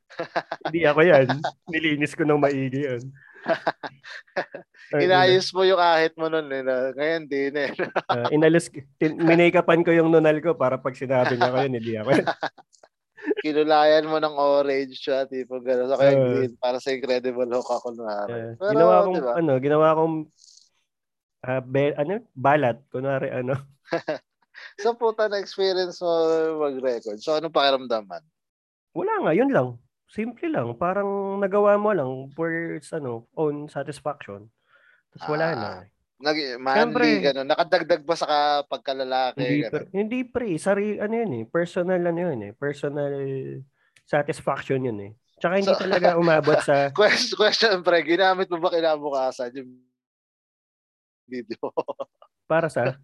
[0.68, 1.26] hindi ako yan.
[1.68, 3.02] Nilinis ko ng maigi yun.
[5.04, 6.46] Inayos mo yung ahit mo nun.
[6.52, 6.62] Eh.
[6.94, 7.60] Ngayon, di na.
[7.68, 7.72] Eh.
[8.12, 8.68] uh, inalis,
[9.00, 12.10] minakapan ko yung nunal ko para pag sinabi niya ko yun, hindi ako.
[13.42, 15.86] kinulayan mo ng orange siya, tipo gano'n.
[15.90, 18.26] So, kaya uh, green, para sa Incredible Hulk ako na.
[18.26, 19.32] Uh, Pero, ginawa kong, diba?
[19.38, 20.14] ano, ginawa kong,
[21.46, 23.54] uh, be, ano, balat, kunwari, ano.
[24.82, 26.10] so, puta na experience mo
[26.66, 27.22] mag-record.
[27.22, 28.22] So, anong pakiramdaman?
[28.92, 29.78] Wala nga, yun lang.
[30.12, 30.76] Simple lang.
[30.76, 32.52] Parang nagawa mo lang for
[32.92, 34.44] ano, own satisfaction.
[35.16, 35.56] Tapos wala ah.
[35.56, 35.70] na.
[36.22, 37.48] Nag manly Siyempre, ganun.
[37.48, 38.28] Nakadagdag ba sa
[38.68, 39.40] pagkalalaki?
[39.42, 40.50] Hindi, pre, hindi pre.
[40.60, 41.44] Sari, ano yun eh.
[41.48, 42.52] Personal ano yun eh.
[42.52, 43.14] Personal
[44.04, 45.12] satisfaction yun eh.
[45.42, 46.94] Tsaka hindi so, talaga umabot sa...
[46.94, 49.82] question, question pre, ginamit mo ba kinabukasan yung
[51.26, 51.72] video?
[52.46, 53.00] para sa?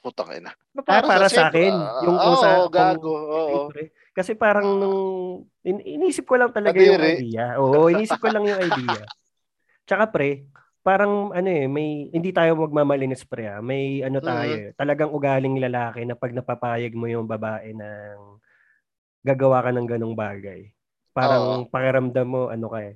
[0.00, 0.56] Putang ina.
[0.80, 1.72] Para, para, para sa, sa akin.
[1.76, 3.12] Uh, yung oh, sa, gago.
[3.12, 3.58] Oo.
[4.16, 5.00] Kasi parang nung...
[5.60, 6.88] In, inisip ko lang talaga Adiri.
[6.88, 7.46] yung idea.
[7.60, 9.04] Oo, inisip ko lang yung idea.
[9.84, 10.48] Tsaka pre,
[10.80, 13.60] parang ano eh, may hindi tayo magmamalinis pre ah.
[13.60, 14.76] May ano tayo, mm-hmm.
[14.80, 18.40] talagang ugaling lalaki na pag napapayag mo yung babae ng
[19.20, 20.72] gagawa ka ng ganong bagay.
[21.12, 21.68] Parang oh.
[21.68, 22.94] pakiramdam mo ano ka eh.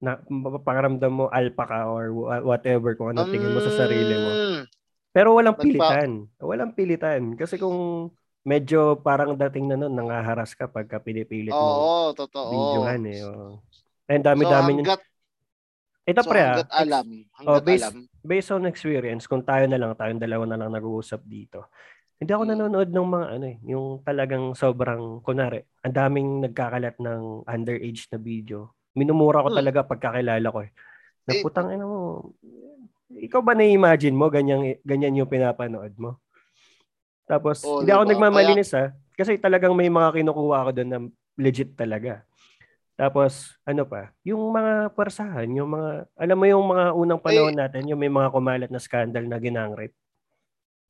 [0.00, 0.20] Na
[0.60, 2.12] pakiramdam mo alpha ka or
[2.44, 4.30] whatever kung ano tingin mo sa sarili mo.
[5.10, 6.30] Pero walang pilitan.
[6.38, 11.60] Walang pilitan kasi kung medyo parang dating na noon nangaharas ka pagka pinipilit mo.
[11.60, 12.50] Oo, totoo.
[12.50, 13.20] Videohan eh.
[13.26, 13.60] Oh.
[14.10, 15.00] And dami-dami so, hanggat,
[16.08, 17.06] ito so, pre, ah, hanggat alam.
[17.36, 17.96] Hanggat oh, based, alam.
[18.20, 21.70] Based on experience, kung tayo na lang, tayong dalawa na lang nag-uusap dito.
[22.20, 22.52] Hindi ako hmm.
[22.52, 28.18] nanonood ng mga ano eh, yung talagang sobrang, kunari, ang daming nagkakalat ng underage na
[28.18, 28.74] video.
[28.96, 29.58] Minumura ko hmm.
[29.62, 30.70] talaga pagkakilala ko eh.
[31.30, 32.34] Naputang eh, ina mo.
[33.10, 36.22] Ikaw ba na-imagine mo ganyan ganyan yung pinapanood mo?
[37.26, 38.94] Tapos oh, hindi ako nagmamalinis Kaya...
[38.94, 38.96] ha.
[39.18, 40.98] Kasi talagang may mga kinukuha ako doon na
[41.36, 42.24] legit talaga.
[43.00, 47.60] Tapos, ano pa, yung mga persahan, yung mga, alam mo yung mga unang panahon Ay,
[47.64, 49.96] natin, yung may mga kumalat na scandal na ginangrip.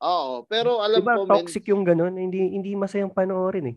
[0.02, 3.76] Oo, pero alam diba, ko, toxic men, yung ganun, hindi hindi masayang panoorin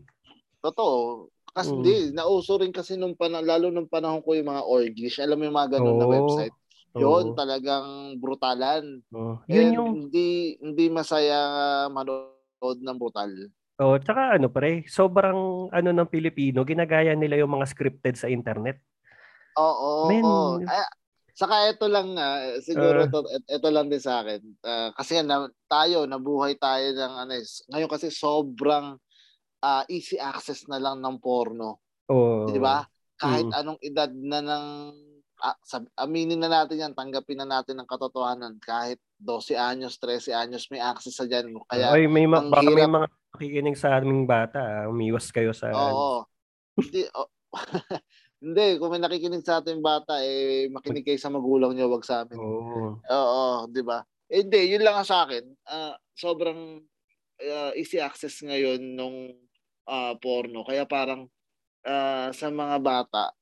[0.58, 1.30] Totoo.
[1.54, 1.76] Kasi mm.
[1.78, 5.46] hindi, nauso rin kasi nung panahon, lalo nung panahon ko yung mga orgish, alam mo
[5.46, 6.00] yung mga ganun oh.
[6.02, 6.56] na website.
[6.94, 7.36] Yun, oh.
[7.36, 9.02] talagang brutalan.
[9.10, 9.42] Oh.
[9.50, 9.90] Yun And yung...
[10.06, 11.38] Hindi, hindi masaya
[11.90, 13.30] manood ng brutal.
[13.82, 18.78] Oh, tsaka ano pre, sobrang ano ng Pilipino, ginagaya nila yung mga scripted sa internet.
[19.58, 20.06] Oo.
[20.06, 20.62] Men, oo.
[20.62, 20.86] Ay,
[21.34, 24.40] saka ito lang uh, siguro uh, to, ito lang din sa akin.
[24.62, 27.42] Uh, kasi na, tayo nabuhay tayo ng ano, eh,
[27.74, 28.94] ngayon kasi sobrang
[29.58, 31.82] uh, easy access na lang ng porno.
[32.06, 32.46] Oh.
[32.46, 32.86] 'Di ba?
[33.18, 33.58] Kahit mm.
[33.58, 35.03] anong edad na ng ah,
[36.00, 38.56] aminin na natin yan, tanggapin na natin ang katotohanan.
[38.64, 41.52] Kahit 12 anyos, 13 anyos, may access sa dyan.
[41.68, 42.76] Kaya, Oy, may, ma- baka hirap...
[42.76, 44.84] may mga nakikinig sa aming bata, ah.
[44.88, 45.68] umiwas kayo sa...
[45.74, 46.24] Oo.
[46.80, 47.28] Hindi, oh,
[48.44, 52.24] hindi, kung may nakikinig sa ating bata, eh, makinig kayo sa magulang niyo, wag sa
[52.24, 52.40] amin.
[52.40, 52.98] Oo.
[53.04, 54.00] Oo, di ba?
[54.32, 55.44] Eh, hindi, yun lang sa akin.
[55.68, 56.80] Uh, sobrang
[57.40, 59.34] uh, easy access ngayon nung
[59.88, 60.64] uh, porno.
[60.64, 61.28] Kaya parang
[61.84, 63.34] uh, sa mga bata,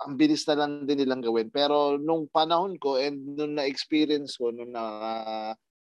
[0.00, 1.52] ang bilis na lang din nilang gawin.
[1.52, 4.84] Pero nung panahon ko and nung na-experience ko, nung na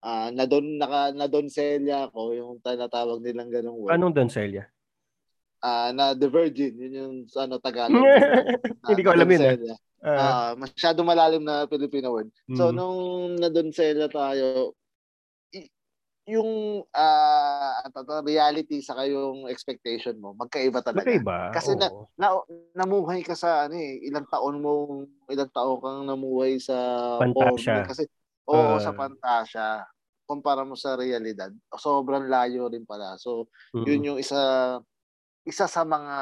[0.03, 3.91] uh, na don naka na donselya ko yung tinatawag nilang ganung word.
[3.91, 4.71] Anong donselya?
[5.57, 8.05] Ah, uh, na the virgin, yun yung ano Tagalog.
[8.89, 9.41] Hindi ko alam yun.
[9.97, 12.29] Uh, uh, masyado malalim na Filipino word.
[12.47, 12.57] Mm-hmm.
[12.61, 14.77] So nung na donselya tayo,
[16.27, 21.07] yung uh, reality sa yung expectation mo, magkaiba talaga.
[21.07, 21.55] Magkaiba.
[21.55, 21.87] Kasi na,
[22.19, 22.35] na,
[22.75, 26.75] namuhay ka sa ano eh, ilang taon mo, ilang taon kang namuhay sa
[27.23, 27.87] Pantasya.
[27.87, 28.03] Kasi
[28.47, 29.87] oo, uh, sa pantasya
[30.27, 33.15] kumpara mo sa realidad, sobrang layo rin pala.
[33.15, 33.85] So, mm-hmm.
[33.87, 34.75] yun yung isa
[35.47, 36.17] isa sa mga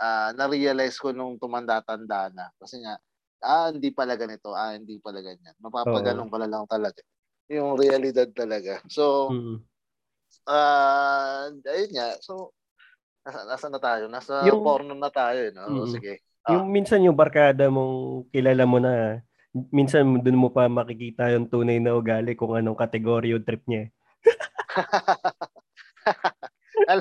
[0.00, 2.48] uh, na-realize ko nung tumanda-tanda na.
[2.56, 2.96] Kasi nga,
[3.44, 5.52] ah, hindi pala ganito, ah, hindi pala ganyan.
[5.60, 7.04] Mapapaganong ka lang talaga.
[7.52, 8.80] Yung realidad talaga.
[8.88, 9.56] So, mm-hmm.
[10.48, 12.16] uh, ayun nga.
[12.24, 12.56] So,
[13.24, 14.04] nasa, nasa na tayo?
[14.08, 15.52] Nasa yung, porno na tayo.
[15.52, 15.68] No?
[15.68, 15.92] Mm-hmm.
[15.92, 16.24] Sige.
[16.44, 16.52] Ah.
[16.56, 19.20] Yung minsan yung barkada mong kilala mo na
[19.70, 23.88] minsan doon mo pa makikita yung tunay na ugali kung anong kategory yung trip niya.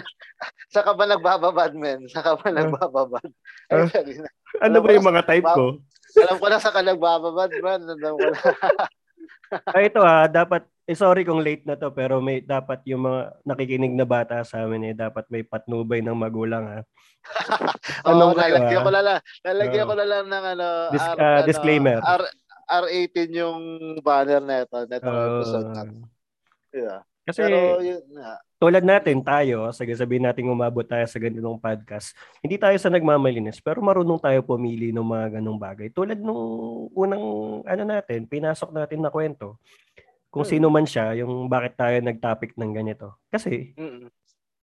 [0.73, 2.05] Saka ba nagbababad, men?
[2.07, 3.25] Saka ba nagbababad?
[3.73, 3.89] Uh,
[4.61, 5.81] ano ba yung mga type ko?
[6.13, 7.81] Alam ko na sa nagbababad, man.
[7.89, 8.39] Alam ko na.
[9.75, 13.21] Ay, ito ha, dapat, eh, sorry kung late na to, pero may dapat yung mga
[13.45, 16.79] nakikinig na bata sa amin eh, dapat may patnubay ng magulang ha.
[18.03, 21.13] Anong oh, lalagyan ko na lang, lalagyan uh, ko na lang ng ano, dis, uh,
[21.15, 21.99] ano, disclaimer.
[22.03, 22.23] R,
[22.67, 23.61] R18 yung
[24.01, 25.83] banner na ito, na itong uh, episode na.
[26.73, 26.99] Yeah.
[27.23, 28.37] Kasi, Pero, yun, yeah.
[28.59, 32.11] tulad natin, tayo, sige sabihin natin umabot tayo sa ganitong podcast,
[32.43, 35.87] hindi tayo sa nagmamalinis, pero marunong tayo pumili ng mga ganong bagay.
[35.95, 37.23] Tulad nung unang,
[37.63, 39.55] ano natin, pinasok natin na kwento,
[40.27, 40.51] kung hmm.
[40.51, 43.23] sino man siya, yung bakit tayo nag-topic ng ganito.
[43.31, 44.23] Kasi, mm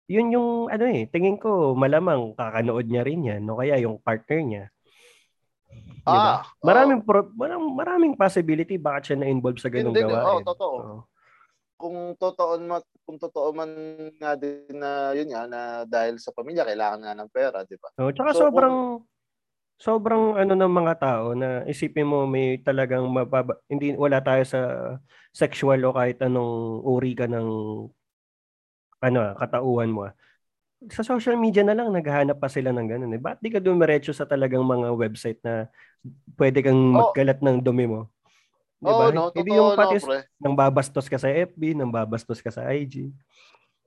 [0.10, 4.42] yun yung ano eh, tingin ko malamang kakanood niya rin yan, no kaya yung partner
[4.42, 4.66] niya.
[6.02, 6.42] Diba?
[6.42, 7.06] Ah, maraming oh.
[7.06, 10.26] pro, maraming, maraming possibility bakit siya na-involve sa ganung gawain.
[10.26, 10.76] Oh, totoo.
[10.82, 11.00] Oh.
[11.80, 13.72] Kung totoo man kung totoo man
[14.20, 17.88] nga din na yun nga na dahil sa pamilya kailangan nga ng pera, di ba?
[17.96, 19.08] Oh, tsaka so, sobrang kung,
[19.80, 24.62] sobrang ano ng mga tao na isipin mo may talagang mababa, hindi wala tayo sa
[25.32, 27.48] sexual o kahit anong uri ka ng
[29.00, 30.12] ano, katauhan mo.
[30.92, 33.20] Sa social media na lang naghahanap pa sila ng ganun eh.
[33.20, 35.72] Ba't di ka dumiretso sa talagang mga website na
[36.36, 37.12] pwede kang oh.
[37.12, 38.12] magkalat ng dumi mo?
[38.80, 38.96] Diba?
[38.96, 42.64] Oh, no, Hindi yung pati no, nang babastos ka sa FB, nang babastos ka sa
[42.72, 43.12] IG.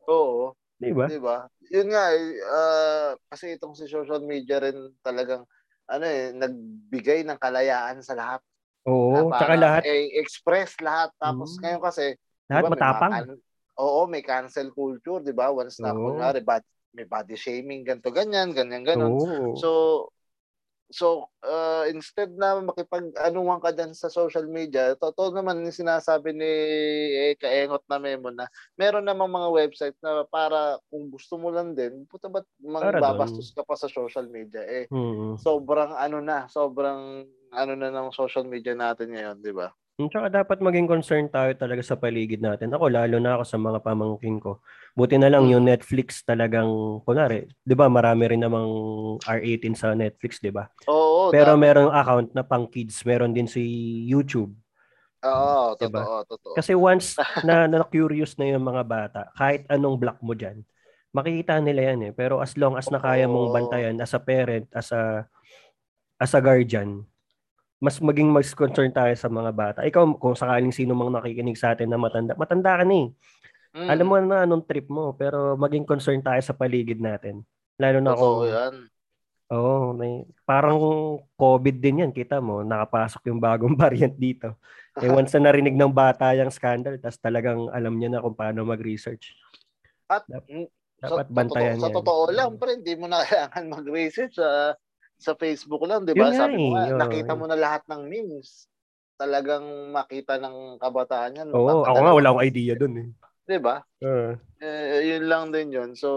[0.05, 0.53] Oo.
[0.77, 1.09] Di ba?
[1.09, 1.49] Di ba?
[1.73, 2.05] Yun nga,
[2.53, 5.49] uh, kasi itong si social media rin talagang
[5.89, 8.41] ano eh, nagbigay ng kalayaan sa lahat.
[8.85, 9.83] Oo, tsaka lahat.
[9.89, 11.09] Eh, express lahat.
[11.17, 11.61] Tapos mm.
[11.65, 12.05] ngayon kasi,
[12.51, 13.13] lahat diba, matapang.
[13.15, 13.25] May
[13.81, 15.49] oo, may cancel culture, di ba?
[15.49, 16.13] Once na, Oo.
[16.13, 19.17] kunwari, bad, may body shaming, ganto ganyan, ganyan, ganon.
[19.57, 20.11] So,
[20.93, 26.53] so uh, instead na makipag-anuhan ka dyan sa social media, totoo naman yung sinasabi ni
[27.17, 28.47] eh, Kaengot na memo na
[28.79, 33.67] meron namang mga website na para kung gusto mo lang din, puta ba't magbabastos ka
[33.67, 34.63] pa sa social media?
[34.69, 35.41] Eh, mm-hmm.
[35.43, 39.73] sobrang ano na, sobrang ano na ng social media natin ngayon, di ba?
[40.03, 42.75] Hmm, tsaka dapat maging concern tayo talaga sa paligid natin.
[42.75, 44.59] Ako, lalo na ako sa mga pamangkin ko.
[44.99, 45.71] Buti na lang yung hmm.
[45.71, 46.67] Netflix talagang,
[47.07, 48.67] kunwari, di ba marami rin namang
[49.23, 50.67] R18 sa Netflix, di ba?
[50.91, 51.31] Oo.
[51.31, 51.63] Pero dapat.
[51.63, 53.63] merong account na pang kids, meron din si
[54.11, 54.51] YouTube.
[55.23, 56.03] Oo, diba?
[56.03, 56.55] totoo, totoo.
[56.59, 57.15] Kasi once
[57.47, 60.67] na, na curious na yung mga bata, kahit anong block mo dyan,
[61.15, 62.13] makikita nila yan eh.
[62.13, 65.23] Pero as long as na kaya mong bantayan as a parent, as a
[66.19, 67.07] as a guardian,
[67.83, 69.79] mas maging mas concern tayo sa mga bata.
[69.83, 73.09] Ikaw, kung sakaling sino mang nakikinig sa atin na matanda, matanda ka na eh.
[73.75, 73.89] Mm.
[73.91, 77.43] Alam mo na anong trip mo, pero maging concern tayo sa paligid natin.
[77.83, 78.47] Lalo na kung...
[78.47, 78.75] yan.
[79.53, 80.79] Oo, may, parang
[81.37, 84.55] COVID din yan, kita mo, nakapasok yung bagong variant dito.
[85.03, 88.63] Eh once na narinig ng bata yung scandal, tas talagang alam niya na kung paano
[88.63, 89.35] mag-research.
[90.07, 90.71] At dapat,
[91.03, 91.93] dapat bantayan sa totoo, yan.
[91.93, 94.39] Sa totoo lang, pero hindi mo na kailangan mag-research.
[94.39, 94.73] Uh,
[95.23, 96.35] sa Facebook lang, 'di ba?
[96.35, 98.67] Sabi mo, eh, nakita mo na lahat ng memes.
[99.15, 99.63] Talagang
[99.95, 101.49] makita ng kabataan yan.
[101.55, 103.09] Oo, ako nga wala akong idea doon eh.
[103.47, 103.87] 'Di ba?
[104.03, 104.35] Uh.
[104.59, 105.91] Eh, yun lang din yun.
[105.95, 106.11] So,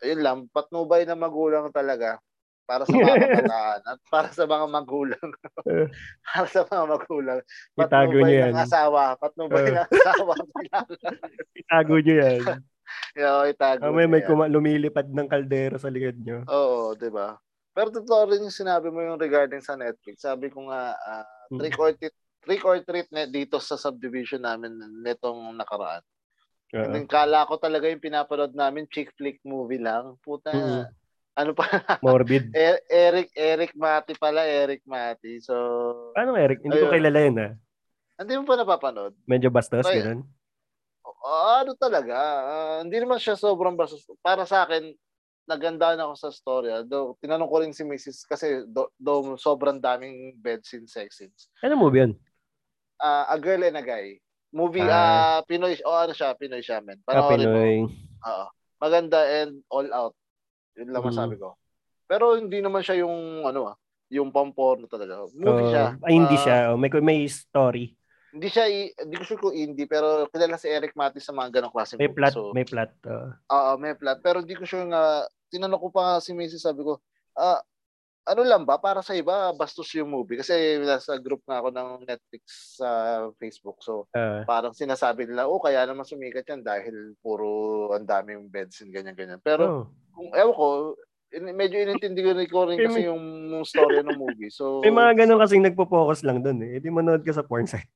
[0.00, 2.20] yun lang, patnubay na magulang talaga
[2.64, 5.28] para sa mga kabataan at para sa mga magulang.
[6.28, 7.38] para sa mga magulang.
[7.76, 8.52] Itago niyo yan.
[8.56, 9.02] Ng asawa.
[9.22, 9.72] Patnubay uh.
[9.76, 10.34] ng asawa.
[11.52, 12.40] itago niyo yan.
[13.12, 13.80] Yo, itago.
[13.84, 16.44] Ah, may may kuma- lumilipad ng kaldero sa likod niyo.
[16.48, 17.36] Oo, 'di ba?
[17.72, 20.28] Pero totoo rin yung sinabi mo yung regarding sa Netflix.
[20.28, 21.24] Sabi ko nga, uh,
[21.56, 26.04] trick or treat, trick or treat net dito sa subdivision namin nitong nakaraan.
[26.72, 26.84] Uh-huh.
[26.88, 30.16] And then, kala ko talaga yung pinapanood namin, chick flick movie lang.
[30.24, 30.84] Puta, mm-hmm.
[31.36, 31.64] ano pa?
[32.04, 32.52] Morbid.
[32.56, 35.40] er- Eric, Eric Mati pala, Eric Mati.
[35.40, 35.52] So,
[36.16, 36.64] Paano Eric?
[36.64, 36.88] Hindi ayun.
[36.88, 37.52] ko kilala yun ah.
[38.20, 39.12] Hindi mo pa napapanood?
[39.28, 40.24] Medyo bastos, so, ganun?
[41.04, 42.16] Uh, ano talaga?
[42.44, 44.04] Uh, hindi naman siya sobrang bastos.
[44.24, 44.96] Para sa akin,
[45.46, 46.86] naganda na ako sa storya.
[46.86, 48.26] Do, tinanong ko rin si Mrs.
[48.26, 51.50] kasi do, do sobrang daming bed scene, sex scenes.
[51.62, 52.12] Ano movie yun?
[53.02, 54.22] Uh, a Girl and a Guy.
[54.52, 55.40] Movie, ah.
[55.40, 57.00] uh, Pinoy, o oh, ano siya, Pinoy siya, men.
[57.08, 57.88] Ah, Pinoy.
[57.88, 58.46] Oo.
[58.76, 60.14] Maganda and all out.
[60.76, 61.08] Yun lang mm.
[61.08, 61.56] masabi ko.
[62.04, 63.76] Pero hindi naman siya yung, ano ah,
[64.12, 65.24] yung pamporno talaga.
[65.32, 65.86] Movie uh, siya.
[66.04, 66.56] Ay, hindi uh, siya.
[66.70, 67.96] Oh, may, may story.
[68.32, 68.64] Hindi siya,
[68.96, 72.00] hindi ko sure kung indie, pero kilala si Eric Matis sa mga ganong klase.
[72.00, 72.88] May plot, so, may plot.
[73.04, 74.24] Oo, uh, uh, may plot.
[74.24, 76.64] Pero hindi ko sure nga, tinanong ko pa si Mrs.
[76.64, 76.96] sabi ko,
[77.36, 77.60] ah, uh,
[78.22, 80.38] ano lang ba, para sa iba, bastos yung movie.
[80.38, 83.82] Kasi nasa group nga ako ng Netflix sa uh, Facebook.
[83.82, 88.80] So, uh, parang sinasabi nila, oh, kaya naman sumikat yan dahil puro ang daming beds
[88.86, 89.42] and ganyan-ganyan.
[89.42, 89.84] Pero, oh.
[90.14, 90.66] kung, ewan ko,
[91.32, 94.52] medyo inintindi ko rin kasi yung, yung story ng movie.
[94.52, 96.78] So, may mga ganun kasing nagpo-focus lang doon eh.
[96.78, 97.90] Hindi manood ka sa porn site.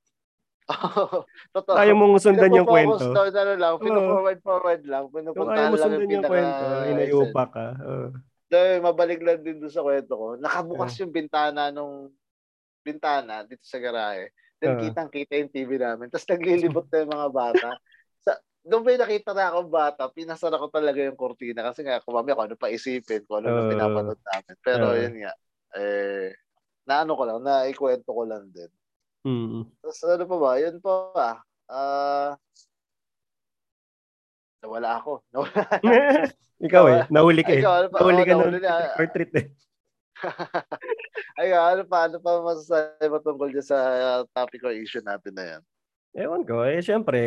[1.55, 1.77] Totoo.
[1.79, 2.99] Ayaw mong sundan yung kwento.
[2.99, 5.07] Start, ano lang, pino-forward forward lang.
[5.15, 6.15] Pinupuntahan lang yung pinaka...
[6.15, 7.67] yung kwento, inayupa ka.
[7.79, 8.11] Uh.
[8.51, 10.27] Dahil mabalik lang din doon sa kwento ko.
[10.39, 10.99] Nakabukas uh.
[11.07, 12.11] yung bintana nung
[12.83, 14.35] bintana dito sa garahe.
[14.59, 14.81] Then uh.
[14.83, 16.11] kitang-kita yung TV namin.
[16.11, 17.69] Tapos naglilibot na yung mga bata.
[18.27, 18.33] sa,
[18.67, 22.43] doon may nakita na akong bata, pinasara ko talaga yung kortina kasi nga kumami ako
[22.51, 24.55] ano pa isipin ko ano uh, na pinapanood namin.
[24.67, 25.33] Pero uh, yun nga,
[25.79, 26.35] eh,
[26.87, 28.71] naano ko lang, naikwento ko lang din.
[29.27, 29.67] Mm.
[29.83, 30.51] Tapos ano pa ba?
[30.63, 30.95] Yun pa.
[31.67, 32.31] Ah, uh,
[34.63, 35.13] nawala ako.
[35.35, 35.63] Nawala.
[36.67, 37.03] Ikaw eh.
[37.11, 37.61] Nahuli ka eh.
[37.61, 37.99] Ikaw, ano pa?
[38.01, 39.47] Nahuli ka oh, na or treat eh.
[41.43, 43.79] Ay, ano pa, ano pa masasabi mo tungkol dyan sa
[44.33, 45.63] topic or issue natin na yan?
[46.17, 46.65] Ewan ko.
[46.65, 47.21] Eh, syempre,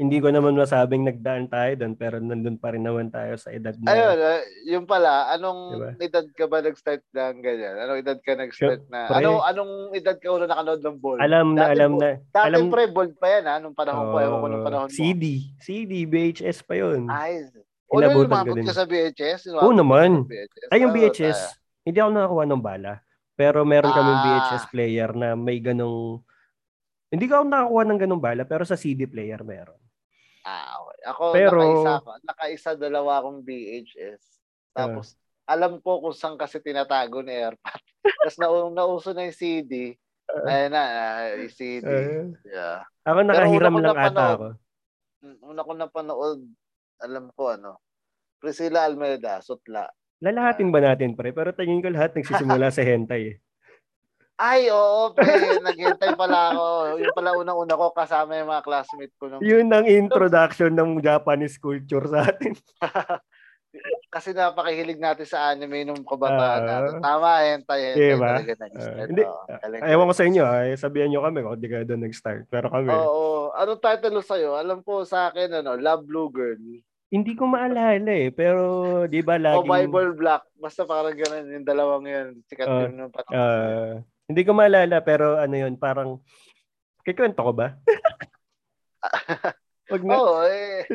[0.00, 3.76] hindi ko naman masabing nagdaan tayo doon, pero nandun pa rin naman tayo sa edad
[3.76, 3.92] na...
[3.92, 5.90] Ayun, uh, yung pala, anong diba?
[6.00, 7.76] edad ka ba nag-start ng ganyan?
[7.76, 9.12] Anong edad ka nag-start na...
[9.12, 11.20] Ano, anong edad ka una nakanood ng ball?
[11.20, 12.10] Alam na, dati alam na.
[12.32, 14.16] Dati alam, pre, bold pa yan ha, nung panahon oh, ko.
[14.24, 14.96] Ewan ko nung panahon mo.
[14.96, 15.52] CD.
[15.60, 17.12] CD, VHS pa yun.
[17.12, 17.44] Ay,
[17.92, 19.52] o ano lumabot ka sa VHS?
[19.52, 20.24] Oo naman.
[20.72, 23.04] Ay, yung VHS, oh, hindi ako nakakuha ng bala.
[23.36, 23.96] Pero meron ah.
[24.00, 26.24] kaming VHS player na may ganong
[27.10, 29.78] hindi ko ako nakakuha ng ganung bala, pero sa CD player meron.
[30.46, 30.98] Ah, okay.
[31.10, 32.10] Ako, pero, nakaisa, ako.
[32.24, 34.22] nakaisa dalawa akong VHS.
[34.72, 35.18] Tapos, uh,
[35.50, 37.82] alam ko kung saan kasi tinatago ni AirPod.
[38.22, 39.98] Tapos na, nauso na yung CD.
[40.30, 41.90] Uh, Ayun na, uh, yung CD.
[41.90, 42.86] Uh, yeah.
[43.04, 44.46] Ako nakahiram lang ata ako.
[45.20, 46.40] Mm, una ko napanood,
[47.02, 47.82] alam ko ano,
[48.40, 49.90] Priscilla Almeida, Sutla.
[50.22, 51.34] Lalahatin ba natin, pre?
[51.34, 53.36] Pero tingin ko lahat nagsisimula sa hentai eh.
[54.40, 55.60] Ay, oo, pre.
[55.60, 56.66] Naghintay pala ako.
[56.96, 59.28] Yung pala unang-una ko kasama yung mga classmate ko.
[59.28, 59.44] Nung...
[59.44, 62.56] Yun ang introduction ng Japanese culture sa atin.
[64.10, 66.94] Kasi napakahilig natin sa anime nung kabataan uh, natin.
[67.04, 68.28] Tama, hentai, hentai diba?
[68.32, 68.96] talaga nag-start.
[68.96, 72.02] Uh, hindi, uh, ewan ko sa inyo, ay, sabihan nyo kami kung di ka doon
[72.08, 72.42] nag-start.
[72.48, 72.90] Pero kami.
[72.90, 73.44] Oo, oo.
[73.54, 74.56] Anong title sa'yo?
[74.56, 76.58] Alam ko sa akin, ano, Love Blue Girl.
[77.12, 78.62] Hindi ko maalala eh, pero
[79.04, 79.66] di ba laging...
[79.66, 80.48] O Bible Black.
[80.56, 82.28] Basta parang ganun yung dalawang yun.
[82.48, 83.34] Sikat uh, yun nung panahon.
[83.36, 83.94] Uh,
[84.30, 86.22] hindi ko maalala, pero ano yun, parang,
[87.02, 87.74] kikwento ko ba?
[89.90, 90.14] Wag na.
[90.14, 90.86] Oo, eh.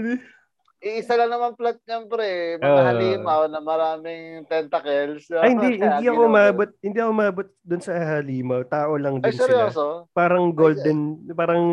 [0.85, 2.61] Iisa lang naman plot niyan, pre.
[2.61, 5.27] Mga uh, halimaw na maraming tentacles.
[5.33, 8.61] Ay, hindi, hindi ako umabot, hindi ako umabot doon sa halimaw.
[8.69, 10.05] Tao lang din Ay, seryoso?
[10.05, 10.13] sila.
[10.13, 11.63] Parang golden, Ay, parang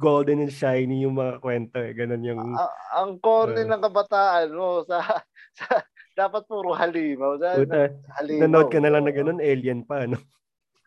[0.00, 1.92] golden and shiny yung mga kwento eh.
[1.92, 2.40] Ganun yung...
[2.56, 5.04] Uh, ang corny uh, ng kabataan mo sa,
[5.52, 5.84] sa
[6.16, 7.36] dapat puro halimaw.
[7.36, 8.40] Puta, halimaw.
[8.48, 10.16] Nanood ka na lang na ganun, alien pa, no?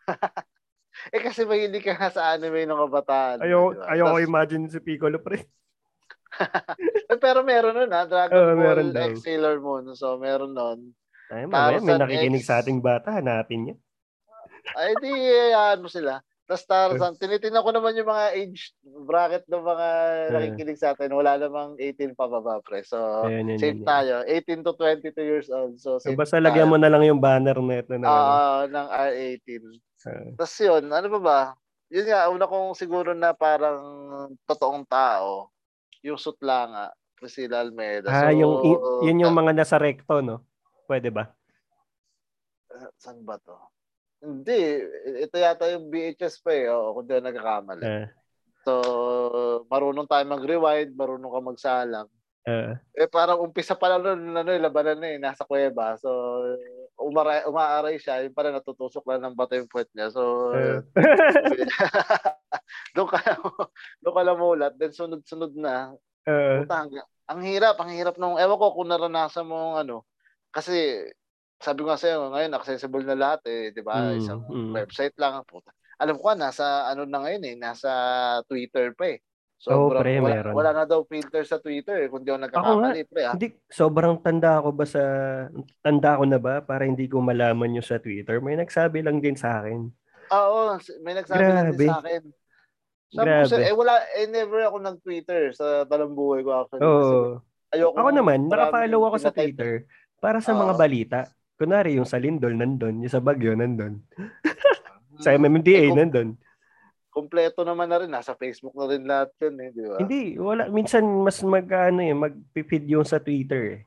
[1.14, 3.42] eh kasi mahilig ka nga sa anime ng kabataan.
[3.42, 3.84] Ayaw, diba?
[3.88, 5.44] ayaw ko imagine si Piccolo pre.
[7.24, 9.94] Pero meron nun ha, Dragon oh, Ball X Sailor Moon.
[9.94, 10.92] So meron nun.
[11.32, 12.48] Ay, mamaya, may nakikinig X...
[12.50, 13.76] sa ating bata, hanapin niya.
[14.76, 15.12] Ay, di,
[15.52, 16.20] ano sila.
[16.44, 19.88] Tapos Tarzan, tinitingnan ko naman yung mga age bracket ng mga
[20.28, 21.16] nakikinig sa atin.
[21.16, 22.84] Wala namang 18 pa baba, pre.
[22.84, 24.14] So, ayan, yan, same yan, tayo.
[24.28, 25.80] 18 to 22 years old.
[25.80, 26.44] So, so basta tayo.
[26.44, 27.96] lagyan mo na lang yung banner na ito.
[27.96, 29.62] Na, uh, ng R18.
[30.04, 31.40] Uh, Tapos yun, ano ba ba?
[31.92, 33.80] Yun nga, una kong siguro na parang
[34.44, 35.48] totoong tao.
[36.04, 36.86] Yung sutla nga.
[37.14, 38.10] Priscilla Almeida.
[38.10, 38.52] Ah, so, yung,
[39.06, 40.44] yun yung mga nasa recto, no?
[40.84, 41.32] Pwede ba?
[42.68, 43.56] Uh, saan ba to?
[44.20, 44.84] Hindi.
[45.24, 46.68] Ito yata yung VHS pa eh.
[46.68, 47.80] O, kung di nagkakamali.
[47.80, 48.06] Uh.
[48.64, 48.72] So,
[49.68, 52.08] marunong tayo mag-rewind, marunong ka magsalang.
[52.44, 52.76] Uh.
[52.92, 55.96] Eh, parang umpisa pa lang nun, ano, labanan na eh, nasa kuweba.
[55.96, 56.10] So,
[57.04, 60.08] umara, umaaray siya, yung parang natutusok lang ng bato yung puwet niya.
[60.08, 60.52] So,
[62.96, 63.20] doon ka,
[64.00, 64.72] doon ka namulat.
[64.80, 65.92] Then, sunod-sunod na.
[66.24, 66.64] Uh.
[66.64, 66.88] Puta,
[67.24, 70.08] ang hirap, ang hirap nung, ewan ko kung naranasan mo ano,
[70.52, 71.04] kasi
[71.64, 74.12] sabi ko nga sa'yo, ngayon accessible na lahat eh, 'di ba?
[74.12, 74.72] Mm, Isang mm.
[74.76, 75.72] website lang puta.
[75.96, 77.90] Alam ko nasa ano na ngayon eh, nasa
[78.44, 79.18] Twitter pa eh.
[79.64, 80.52] So, oh, pre, wala, meron.
[80.52, 83.24] wala na daw filter sa Twitter eh, kung di ako nagkakamali, pre.
[83.24, 83.32] Ah.
[83.32, 85.02] Hindi, sobrang tanda ako ba sa,
[85.80, 88.44] tanda ko na ba para hindi ko malaman yung sa Twitter?
[88.44, 89.88] May nagsabi lang din sa akin.
[90.28, 91.56] Ah, oo, may nagsabi Grabe.
[91.56, 92.22] lang din sa akin.
[93.08, 93.48] Sabi Grabe.
[93.48, 96.84] Ko, eh, wala, eh, never ako nag-Twitter sa talang buhay ko actually.
[96.84, 97.40] Oh.
[97.72, 99.88] ayoko ako naman, naka-follow ako sa Twitter
[100.20, 101.20] para sa uh, mga balita.
[101.56, 104.04] Kunwari, yung sa Lindol nandun, yung sa Bagyo nandun.
[105.24, 106.36] sa MMDA eh, nandun.
[107.14, 108.10] Kompleto naman na rin.
[108.10, 109.96] Nasa Facebook na rin lahat yun eh, di ba?
[110.02, 110.66] Hindi, wala.
[110.66, 113.80] Minsan mas mag, ano eh, mag-feed yung sa Twitter eh.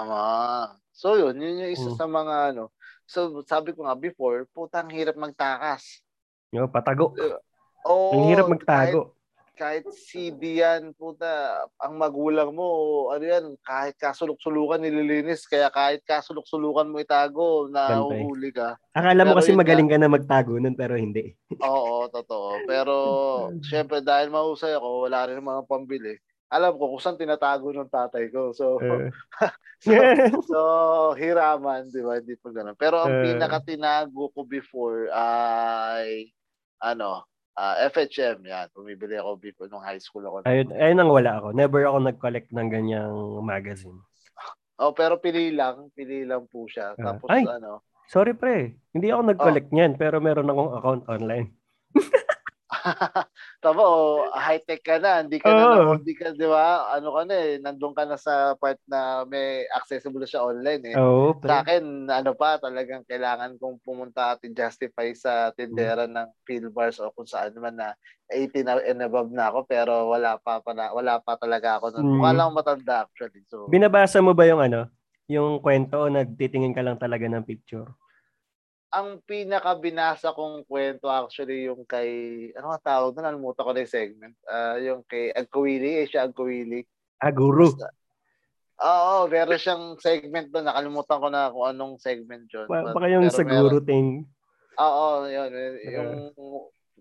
[0.00, 0.72] Ama.
[0.96, 1.98] So yun, yun yung isa hmm.
[2.00, 2.72] sa mga ano.
[3.04, 6.00] So sabi ko nga before, putang hirap magtakas.
[6.48, 7.12] Yo, patago.
[7.20, 7.36] Uh,
[7.84, 9.23] oh, Ang hirap magtago kahit
[9.90, 16.98] CD yan, puta, ang magulang mo, ano yan, kahit kasulok-sulukan nililinis, kaya kahit kasulok-sulukan mo
[16.98, 18.74] itago, na uhuli ka.
[18.94, 21.34] Akala mo kasi magaling ka na magtago nun, pero hindi.
[21.62, 22.66] Oo, totoo.
[22.66, 22.94] Pero,
[23.70, 26.14] syempre, dahil mahusay ako, wala rin mga pambili.
[26.54, 28.54] Alam ko kung saan tinatago ng tatay ko.
[28.54, 29.10] So, uh.
[29.84, 29.90] so,
[30.50, 30.58] so,
[31.18, 32.22] hiraman, di ba?
[32.22, 32.76] Hindi pa ganun.
[32.78, 33.22] Pero ang uh.
[33.26, 36.30] pinaka-tinago ko before ay,
[36.78, 37.26] ano,
[37.58, 38.66] uh, ah, FHM, yan.
[38.74, 40.46] Bumibili ako before nung high school ako.
[40.46, 41.48] Ayun, ayun ang wala ako.
[41.54, 43.98] Never ako nag-collect ng ganyang magazine.
[44.78, 45.90] Oh, pero pili lang.
[45.94, 46.98] Pili lang po siya.
[46.98, 47.86] Uh, Tapos ay, ano.
[48.10, 48.76] Sorry pre.
[48.92, 49.74] Hindi ako nag-collect oh.
[49.74, 51.48] niyan pero meron akong account online.
[53.64, 55.24] Tama, oh, high-tech ka na.
[55.24, 55.56] Hindi ka oh.
[55.56, 56.92] na, hindi ka, di ba?
[56.92, 60.96] Ano ka na eh, nandun ka na sa part na may accessible siya online eh.
[61.00, 66.12] Oh, sa akin, ano pa, talagang kailangan kong pumunta at justify sa tindera mm.
[66.12, 67.96] ng field bars o kung saan man na
[68.32, 72.04] 18 and above na ako pero wala pa pala, wala pa talaga ako nun.
[72.04, 72.12] Mm.
[72.20, 73.44] Mukha lang matanda actually.
[73.48, 74.92] So, Binabasa mo ba yung ano?
[75.24, 77.88] Yung kwento o nagtitingin ka lang talaga ng picture?
[78.94, 83.82] Ang pinaka binasa kong kwento actually yung kay ano nga tawag doon nalimutan ko na
[83.82, 86.86] yung segment uh, yung kay Agkawili eh siya Agkawili
[87.18, 87.74] Aguru
[88.82, 90.66] Oo, meron siyang segment doon.
[90.66, 92.66] Nakalimutan ko na kung anong segment yun.
[92.66, 94.26] Pa- baka yung sa guru thing.
[94.82, 95.50] Oo, yun.
[95.86, 96.12] Yung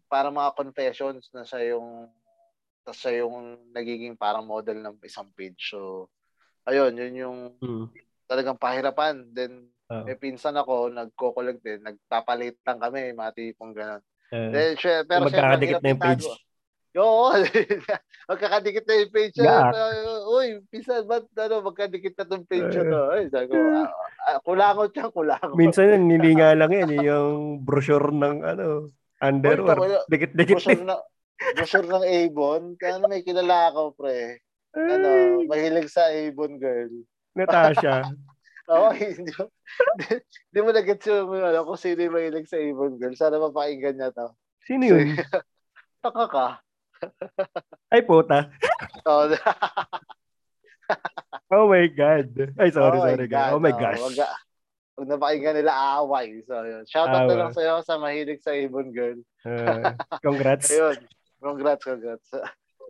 [0.06, 2.06] para mga confessions na siya yung
[2.86, 5.74] tapos siya yung nagiging parang model ng isang page.
[5.74, 6.12] So,
[6.70, 7.90] ayun, yun yung hmm.
[8.30, 9.34] talagang pahirapan.
[9.34, 14.02] Then, Uh, may pinsan ako, nagko-collect din, nagpapalit lang kami, mati pong gano'n.
[14.34, 16.26] Uh, Then, syempre, pero magkakadikit na yung page.
[16.94, 17.34] Oo,
[18.30, 19.38] magkakadikit na yung page.
[19.38, 19.70] Yeah.
[19.70, 23.02] Uh, uy, pinsan, ba't ano, magkadikit na tong page uh, to?
[23.14, 25.58] Ay, sabi ko, uh, kulangot yan, kulangot.
[25.58, 28.90] Minsan, nilinga lang yan, eh, yung brochure ng ano,
[29.22, 30.06] underwear.
[30.10, 30.58] Dikit-dikit.
[30.58, 30.98] Brochure, na,
[31.54, 32.64] brochure ng Avon.
[32.82, 34.42] Kaya may kilala ako, pre.
[34.74, 36.90] Ano, mahilig sa Avon girl.
[37.38, 38.10] Natasha.
[38.72, 39.44] Oo, hindi mo,
[40.24, 43.16] hindi mo nag-gets yung ano, kung sino yung mahilig sa Avon Girl.
[43.18, 44.32] Sana mapakinggan niya to.
[44.64, 45.20] Sino yun?
[46.04, 46.48] Taka ka.
[47.92, 48.48] Ay, puta.
[49.08, 49.28] oh,
[51.52, 52.56] oh my God.
[52.56, 53.28] Ay, sorry, oh sorry.
[53.28, 53.52] God.
[53.52, 54.00] Oh my gosh.
[54.00, 54.20] Oh, wag,
[54.96, 56.40] wag na pakinggan nila aaway.
[56.48, 56.88] So, yun.
[56.88, 59.20] Shoutout na lang sa'yo sa mahilig sa Avon Girl.
[59.44, 59.92] uh,
[60.24, 60.72] congrats.
[60.72, 61.04] Ayun.
[61.44, 62.28] Congrats, congrats.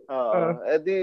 [0.06, 0.34] Oo.
[0.38, 0.98] Uh, eh di,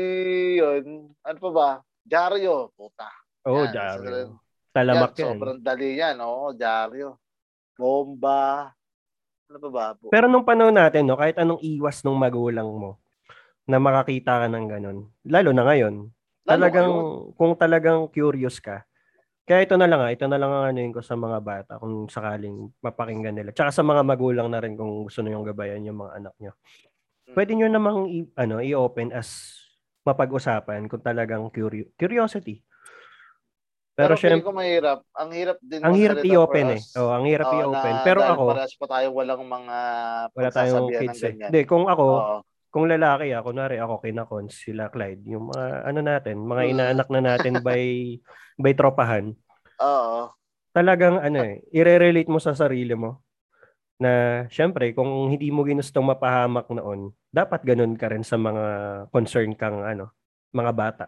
[0.63, 1.11] yun.
[1.28, 1.69] Ano pa ba?
[2.07, 2.72] Dario.
[2.80, 3.11] Puta.
[3.43, 4.39] Oh, yan, Dario.
[4.72, 5.36] Talamak yan.
[5.36, 7.19] Sobrang dali yan, oo, Dario.
[7.76, 8.72] Bomba.
[9.51, 9.86] Ano ba ba?
[10.07, 13.03] Pero nung panahon natin, no, kahit anong iwas ng magulang mo
[13.67, 14.97] na makakita ka ng ganun,
[15.28, 17.36] lalo na ngayon, lalo talagang, ngayon.
[17.36, 18.88] kung talagang curious ka,
[19.43, 22.72] kaya ito na lang, ito na lang ang ano ko sa mga bata kung sakaling
[22.80, 23.51] mapakinggan nila.
[23.51, 26.51] Tsaka sa mga magulang na rin kung gusto nyo yung gabayan yung mga anak nyo.
[27.28, 27.36] Hmm.
[27.36, 29.59] Pwede nyo namang i- ano, i-open as
[30.07, 32.63] mapag-usapan kung talagang curi- curiosity.
[34.02, 34.99] Pero, Pero syempre ko mahirap.
[35.14, 36.82] Ang hirap din Ang hirap i-open eh.
[36.97, 37.93] Oh, ang hirap oh, i-open.
[37.93, 39.78] Na, Pero ako parehas pa tayo walang mga
[40.34, 41.34] wala tayong kids eh.
[41.38, 42.39] Hindi, kung ako oh.
[42.74, 46.72] kung lalaki ako, kunwari ako kina Cons, sila Clyde, yung mga ano natin, mga hmm.
[46.74, 47.84] inaanak na natin by
[48.58, 49.38] by tropahan.
[49.78, 50.34] Oo.
[50.72, 53.22] Talagang ano eh, i-relate mo sa sarili mo
[54.02, 58.66] na syempre kung hindi mo ginustong mapahamak noon, dapat ganun ka rin sa mga
[59.14, 60.10] concern kang ano,
[60.49, 61.06] mga bata.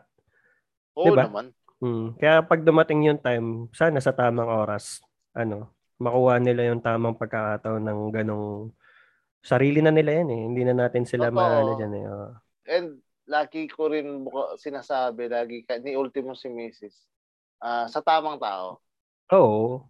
[0.94, 1.26] Oo diba?
[1.26, 1.50] naman.
[1.84, 2.15] Hmm.
[2.15, 5.03] Kaya pag dumating yung time, sana sa tamang oras,
[5.36, 5.67] ano,
[5.99, 8.71] makuha nila yung tamang pagkakataon ng ganong
[9.43, 10.41] sarili na nila yan eh.
[10.47, 11.43] Hindi na natin sila Totoo.
[11.43, 12.03] maano dyan eh.
[12.07, 12.31] Oh.
[12.71, 12.88] And
[13.27, 14.23] lagi ko rin
[14.55, 16.95] sinasabi, lagi ka, ni ultimo si Mrs.
[17.59, 18.79] Uh, sa tamang tao.
[19.36, 19.84] Oo.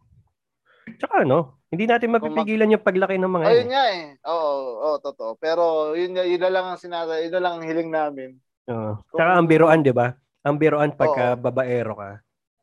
[0.97, 4.03] Tsaka ano, hindi natin mapipigilan yung paglaki ng mga Ayun nga eh.
[4.25, 5.37] Oo, oo, totoo.
[5.37, 8.29] Pero yun, yun na lang ang sinasa, yun na lang ang hiling namin.
[8.65, 8.97] Oo.
[9.13, 10.17] Tsaka ang biroan, di ba?
[10.43, 11.39] Ang biroan pagka Oo.
[11.39, 12.11] babaero ka,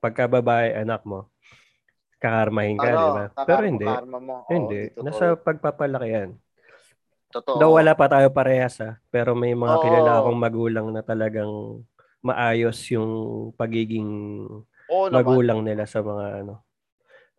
[0.04, 1.32] pagka babae anak mo,
[2.20, 3.26] kakarmahin ka, ano, di ba?
[3.48, 3.88] Pero hindi.
[3.88, 4.44] Mo.
[4.44, 4.92] Oo, hindi.
[5.00, 6.30] Nasa pagpapalaki yan.
[7.32, 7.56] Totoo.
[7.56, 9.82] Daw wala pa tayo parehas ha, pero may mga Oo.
[9.82, 11.80] kilala akong magulang na talagang
[12.20, 13.12] maayos yung
[13.56, 14.10] pagiging
[14.92, 16.60] Oo, magulang nila sa mga ano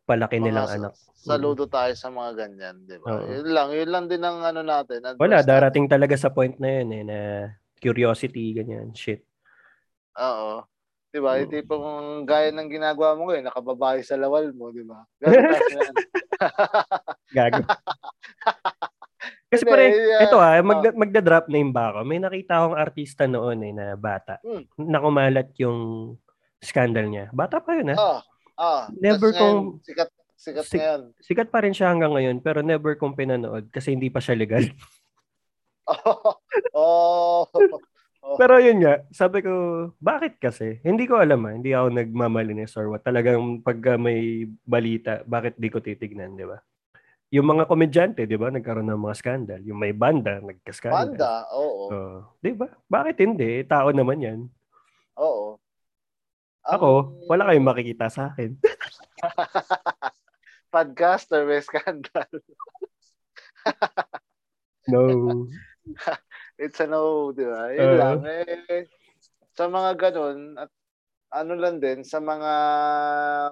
[0.10, 0.94] palaki mga nilang sa, anak.
[1.22, 3.14] Saludo tayo sa mga ganyan, di ba?
[3.30, 5.06] Yun lang, yun lang din ang ano natin.
[5.22, 5.94] Wala, darating natin.
[5.94, 7.18] talaga sa point na yun eh, na
[7.78, 9.22] curiosity, ganyan, shit.
[10.20, 10.68] Oo.
[11.12, 11.44] 'Di ba?
[11.44, 15.04] Yung tipong gaya ng ginagawa mo ngayon, nakababae sa lawal mo, 'di ba?
[17.36, 17.64] Gago.
[19.52, 20.96] Kasi pare, uh, ito ah, mag, oh.
[20.96, 22.08] magda-drop name ba ako?
[22.08, 24.40] May nakita akong artista noon eh na bata.
[24.40, 24.64] Hmm.
[24.80, 26.16] Na kumalat yung
[26.64, 27.28] scandal niya.
[27.36, 28.00] Bata pa yun ah.
[28.00, 28.20] Oh,
[28.56, 28.82] oh.
[28.96, 30.08] Never kong sikat
[30.40, 31.02] sikat sik, ngayon.
[31.20, 34.64] Sikat pa rin siya hanggang ngayon pero never kong pinanood kasi hindi pa siya legal.
[35.92, 36.40] oh.
[36.72, 37.44] oh.
[38.22, 38.38] Oh.
[38.38, 39.52] Pero yun nga, sabi ko,
[39.98, 40.78] bakit kasi?
[40.86, 43.02] Hindi ko alam ah, hindi ako nagmamalinis or what.
[43.02, 46.62] Talagang pag may balita, bakit di ko titignan, di ba?
[47.34, 49.62] Yung mga komedyante, di ba, nagkaroon ng mga scandal.
[49.66, 51.18] Yung may banda, nagka-scandal.
[51.18, 51.84] Banda, oo.
[51.90, 52.70] Uh, di ba?
[52.92, 53.66] Bakit hindi?
[53.66, 54.40] Tao naman yan.
[55.18, 55.58] Oo.
[56.62, 58.54] Ako, um, wala kayong makikita sa akin.
[60.74, 62.30] Podcaster, may scandal.
[64.92, 65.02] no.
[66.60, 67.72] It's a no, di ba?
[67.72, 68.18] Yun uh, lang.
[68.26, 68.86] Eh,
[69.56, 70.72] sa mga ganun, at
[71.32, 72.52] ano lang din sa mga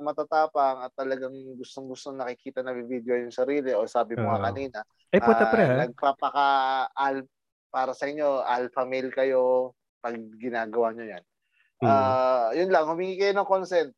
[0.04, 4.46] matatapang at talagang gustong-gusto nakikita na video yung sarili o sabi mo nga Oo.
[4.52, 4.80] kanina,
[5.16, 5.76] Ay, puta pre, ha?
[5.88, 6.48] nagpapaka
[6.92, 7.24] al
[7.72, 9.72] para sa inyo alpha male kayo
[10.04, 11.24] pag ginagawa nyo yan.
[11.80, 11.88] Mm.
[11.88, 13.96] Ah, yun lang, humingi kayo ng consent.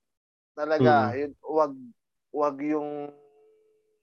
[0.54, 1.18] Talaga, Mm.
[1.18, 1.74] yun, wag
[2.32, 2.90] wag yung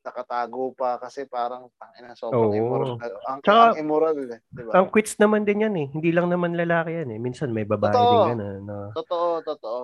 [0.09, 2.57] nakatago pa kasi parang tangina sobrang Oo.
[2.57, 2.97] immoral.
[3.29, 4.73] Ang, Tsaka- ang immoral, eh, di ba?
[4.75, 5.87] Ang quits naman din yan eh.
[5.87, 7.19] Hindi lang naman lalaki yan eh.
[7.19, 8.09] Minsan may babae Totoo.
[8.25, 8.61] din gano'n.
[8.63, 8.91] No?
[8.93, 9.81] Totoo, totoo.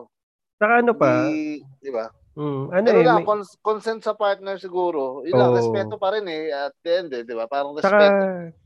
[0.54, 2.08] Saka ano pa, Di, di ba?
[2.34, 5.20] mm, ano Pero eh, lang, may- cons- consent sa partner siguro.
[5.22, 5.58] Yun lang, Oo.
[5.58, 6.48] respeto pa rin eh.
[6.48, 7.44] At the end eh, di ba?
[7.44, 8.24] Parang saka respeto.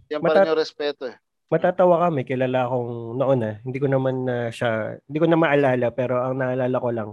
[0.09, 1.17] Yan pa mata- rin yung respeto eh.
[1.49, 3.57] matatawa kami, kilala akong noon ah.
[3.59, 7.11] Hindi ko naman na siya, hindi ko na maalala pero ang naalala ko lang,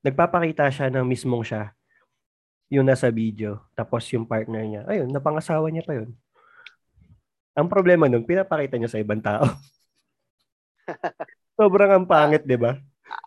[0.00, 1.72] nagpapakita siya ng mismong siya
[2.68, 3.64] yung nasa video.
[3.72, 6.12] Tapos yung partner niya, ayun, napangasawa niya pa yun.
[7.58, 9.42] Ang problema nun, pinapakita niya sa ibang tao.
[11.58, 12.78] Sobrang ang pangit, di ba?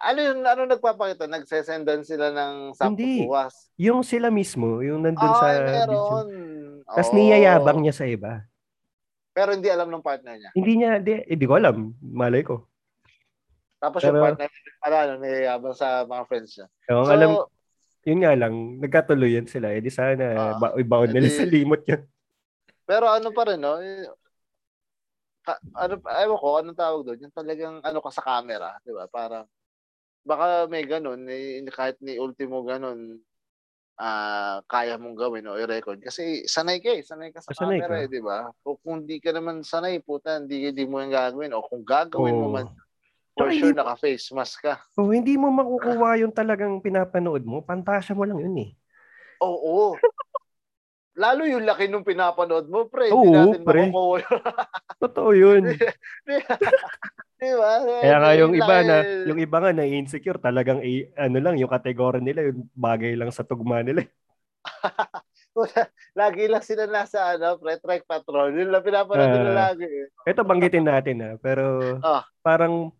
[0.02, 1.26] Ano yun, ano nagpapakita?
[1.26, 3.26] Nagsesendan sila ng Hindi.
[3.26, 3.54] sapupuwas.
[3.82, 6.02] Yung sila mismo, yung nandun sa Ay, video.
[6.86, 7.16] Tapos Oo.
[7.18, 8.46] niyayabang niya sa iba.
[9.34, 10.52] Pero hindi alam ng partner niya.
[10.54, 11.98] Hindi niya, di, hindi ko alam.
[12.00, 12.68] Malay ko.
[13.82, 16.68] Tapos Pero- yung partner niya, ano, ano, niyayabang sa mga friends niya.
[16.86, 17.30] So, alam,
[18.08, 19.74] yun nga lang, nagkatuloyan sila.
[19.76, 22.02] Eh di sana, Ah, ba, ibaon nila edi- sa limot yun.
[22.88, 23.80] pero ano pa rin, no?
[23.82, 24.06] Eh,
[25.46, 27.24] ka, ano, ewan ko, anong tawag doon?
[27.30, 29.06] Yung talagang ano ka sa camera, di ba?
[29.10, 29.46] Parang,
[30.26, 33.22] baka may ganun, eh, kahit ni Ultimo ganun,
[34.02, 36.02] ah kaya mong gawin o i-record.
[36.02, 37.98] Kasi sanay ka eh, sanay ka sa Sanay camera ka.
[38.04, 38.50] eh, di ba?
[38.66, 41.54] O kung di ka naman sanay, puta, hindi, hindi mo yung gagawin.
[41.54, 42.58] O kung gagawin mo Oo.
[42.58, 42.68] man,
[43.42, 44.74] for Tsaka sure, hindi- naka-face mask ka.
[44.96, 47.60] Oh, hindi mo makukuha yung talagang pinapanood mo.
[47.60, 48.70] Pantasya mo lang yun eh.
[49.42, 49.98] Oo.
[51.22, 53.10] Lalo yung laki nung pinapanood mo, pre.
[53.10, 53.82] Oo, hindi natin pre.
[53.90, 54.22] makukuha.
[55.04, 55.64] Totoo yun.
[57.42, 57.74] di ba?
[57.82, 60.78] Kaya nga yung iba na, yung iba nga na insecure talagang
[61.18, 64.06] ano lang, yung kategory nila, yung bagay lang sa tugma nila.
[66.14, 68.54] Lagi lang sila nasa ano, pre, trek patrol.
[68.54, 69.60] Yun lang pinapanood nila Ah.
[69.74, 69.84] lagi.
[69.84, 70.08] eh.
[70.24, 72.24] Ito banggitin natin ha, pero Ah.
[72.40, 72.94] parang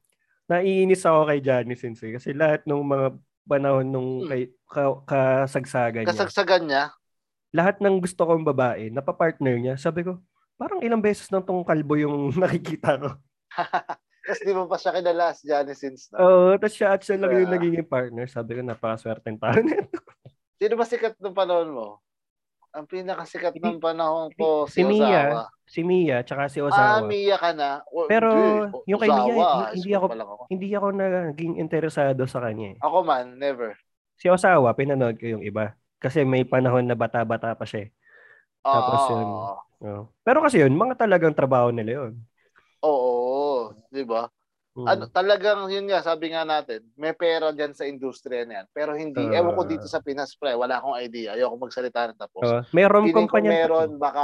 [0.52, 3.08] naiinis ako kay Johnny Sensei kasi lahat ng mga
[3.44, 4.30] panahon nung Hmm.
[4.30, 6.12] kay, ka, kasagsagan niya.
[6.12, 6.84] Kasagsagan niya.
[7.52, 10.16] lahat ng gusto kong babae, napapartner niya, sabi ko,
[10.56, 13.10] parang ilang beses nang tong kalbo yung nakikita ko.
[14.22, 16.22] Tapos di mo pa siya kinala si Johnny Sins na.
[16.22, 17.56] Oo, tapos siya at siya lang yung Ah.
[17.58, 18.24] nagiging partner.
[18.26, 20.00] Sabi ko, napakaswerteng tao na ito.
[20.56, 21.88] Sino ba sikat nung panahon mo?
[22.72, 25.44] Ang pinakasikat ng panahon ko, si, si Mia, Ozawa.
[25.68, 27.04] si Mia, tsaka si Ah, Ozawa.
[27.04, 27.84] Mia ka na.
[27.86, 28.88] O, Pero hindi.
[28.88, 29.20] yung kay Mia,
[29.76, 30.44] hindi- ako- ako.
[30.48, 32.78] Hindi ako naging interesado sa kanya eh.
[32.80, 33.76] Ako man, never.
[34.16, 35.76] Si Ozawa, pinanood ko yung iba.
[36.00, 37.90] Kasi may panahon na bata-bata pa siya eh.
[38.64, 39.28] Tapos yun.
[39.82, 40.02] Oo.
[40.24, 42.14] Pero kasi yun, mga talagang trabaho nila yun.
[42.82, 44.32] Oo, di ba?
[44.72, 44.88] Mm.
[44.88, 48.68] Ano, talagang yun nga, sabi nga natin, may pera dyan sa industriya na yan.
[48.72, 49.44] Pero hindi, Ah.
[49.44, 51.36] ewan ko dito sa Pinas, pre, wala akong idea.
[51.36, 52.48] Ayoko magsalita ng tapos.
[52.48, 52.64] Oo.
[52.72, 53.52] may rom-com pa niyan.
[53.52, 54.24] meron, baka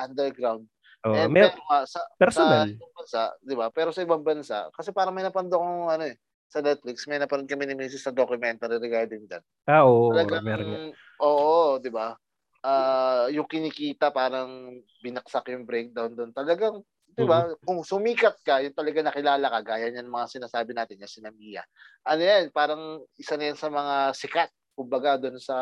[0.00, 0.64] underground.
[1.04, 2.72] Oo, And may pero nga, sa, personal.
[2.72, 3.68] sa bansa, di ba?
[3.68, 6.16] Pero sa ibang bansa, kasi parang may napanood akong ano eh,
[6.48, 8.08] sa Netflix, may napanood kami ni Mrs.
[8.08, 9.44] na documentary regarding that.
[9.68, 10.80] Ah, oo, Talagang, meron nga.
[11.20, 12.16] oo, di ba?
[12.64, 14.72] Ah, yung kinikita parang
[15.04, 16.32] binaksak yung breakdown doon.
[16.32, 16.80] Talagang,
[17.12, 17.44] di ba?
[17.44, 17.62] Mm-hmm.
[17.62, 21.62] Kung sumikat ka, yung talaga nakilala ka, gaya niyan mga sinasabi natin, yung sinamiya.
[22.04, 25.56] Ano yan, parang isa na yan sa mga sikat, kumbaga doon sa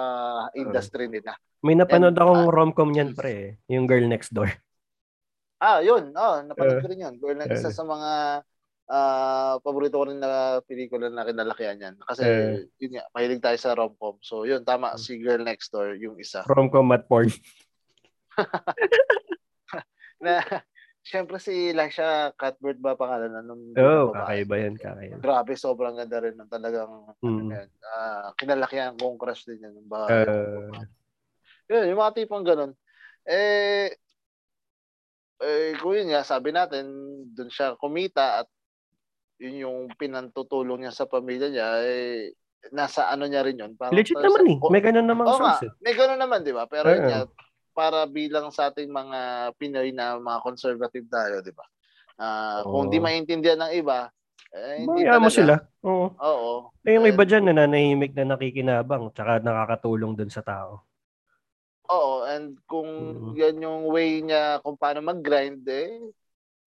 [0.55, 1.35] industry nila.
[1.61, 3.59] May napanood And, akong ah, rom-com niyan, pre.
[3.69, 4.49] Yung Girl Next Door.
[5.61, 6.15] Ah, yun.
[6.17, 7.15] Oh, napanood Eh, ko rin yun.
[7.21, 7.53] Girl, eh.
[7.53, 8.41] isa sa mga
[8.91, 11.95] ah paborito ko rin na pelikula na kinalakihan yan.
[12.03, 12.67] Kasi, Eh.
[12.81, 14.19] yun nga, mahilig tayo sa rom-com.
[14.19, 14.99] So, yun, tama, Hmm.
[14.99, 16.43] si Girl Next Door, yung isa.
[16.49, 17.29] Rom-com at porn.
[20.21, 20.43] Na,
[21.03, 25.19] syempre si Elisha Cuthbert ba pangalan na nung Oo, oh, kakaiba yan, kakaiba.
[25.21, 27.51] Grabe, sobrang ganda rin ng talagang, ano Mm.
[27.51, 29.75] yan, ah, kinalakihan kong crush din yan.
[29.89, 30.71] Ba, Uh,
[31.71, 32.73] yun, yung mga tipong ganun.
[33.25, 33.95] Eh,
[35.41, 36.85] eh, kung yun nga, sabi natin,
[37.33, 38.49] dun siya kumita at
[39.41, 42.37] yun yung pinantutulong niya sa pamilya niya, eh,
[42.77, 43.73] nasa ano niya rin yun.
[43.73, 44.59] Parang, legit naman eh.
[44.69, 45.73] May ganun namang nga, source eh.
[45.81, 46.69] may ganun naman, di ba?
[46.69, 47.09] Pero yun Oo.
[47.09, 47.21] nga,
[47.71, 49.19] para bilang sa ating mga
[49.57, 51.65] Pinoy na mga conservative tayo, di ba?
[52.21, 54.13] Ah, Kung di maintindihan ng iba,
[54.53, 55.57] eh, hindi mo sila.
[55.81, 56.13] Oo.
[56.19, 56.53] Oo.
[56.85, 60.85] Eh, yung Eh, iba dyan, nananahimik na nakikinabang tsaka nakakatulong dun sa tao.
[61.91, 63.35] Oo, and kung Mm.
[63.35, 65.99] yan yung way niya kung paano mag-grind, eh,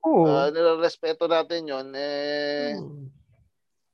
[0.03, 0.27] Oo.
[0.27, 3.07] uh, nilarespeto natin yun, eh, Hmm.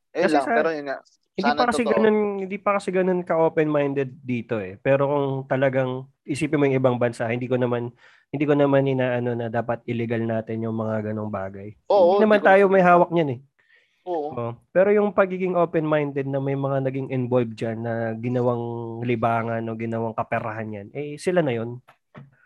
[0.10, 1.00] eh Kasi lang, sa- pero yun nga,
[1.40, 1.94] Hindi sana pa kasi totoo.
[1.96, 4.76] ganun, hindi pa kasi ganun ka open-minded dito eh.
[4.84, 7.96] Pero kung talagang isipin mo yung ibang bansa, hindi ko naman
[8.30, 11.74] hindi ko naman inaano na dapat illegal natin yung mga ganong bagay.
[11.90, 13.40] Oo, hindi naman ko- tayo may hawak niyan eh.
[14.10, 14.30] Oo.
[14.34, 18.62] Oh, pero yung pagiging open-minded na may mga naging involved dyan na ginawang
[19.06, 21.78] libangan o ginawang kaperahan yan, eh sila na yon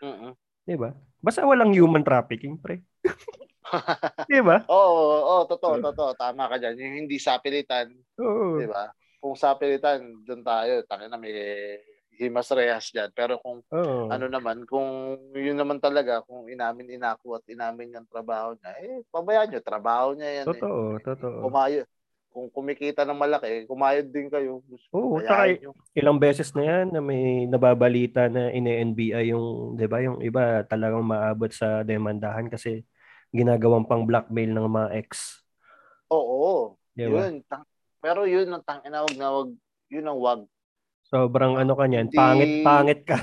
[0.03, 0.35] Mm-mm.
[0.63, 0.91] Di ba?
[1.23, 2.83] Basta walang human trafficking, pre.
[4.29, 4.63] Di ba?
[4.67, 6.11] Oo, oo, oo, totoo, totoo.
[6.15, 6.75] Tama ka dyan.
[6.79, 8.59] Yung hindi sapilitan, Oo.
[8.59, 8.91] di ba?
[9.23, 10.83] Kung sapilitan, doon tayo.
[10.87, 11.33] Tangin na may
[12.19, 13.09] himas rehas dyan.
[13.15, 14.11] Pero kung Oo.
[14.11, 19.01] ano naman, kung yun naman talaga, kung inamin inako at inamin yung trabaho niya, eh,
[19.09, 20.45] pabayaan nyo, trabaho niya yan.
[20.53, 21.03] Totoo, eh.
[21.07, 21.37] totoo.
[21.49, 21.81] Kumayo,
[22.33, 24.61] kung kumikita ng malaki, kumayod din kayo.
[24.93, 25.71] Oo, tsaka nyo.
[25.97, 31.01] ilang beses na yan na may nababalita na ine-NBI yung, 'di ba, yung iba talagang
[31.05, 32.85] maabot sa demandahan kasi
[33.33, 35.41] ginagawang pang blackmail ng mga ex.
[36.07, 37.25] Oo, Di ba?
[37.25, 37.41] yun.
[37.43, 37.65] Tang,
[37.97, 39.49] pero yun ang tang inawag na wag,
[39.89, 40.41] yun ang wag.
[41.09, 43.17] Sobrang ano ka niyan, pangit pangit ka.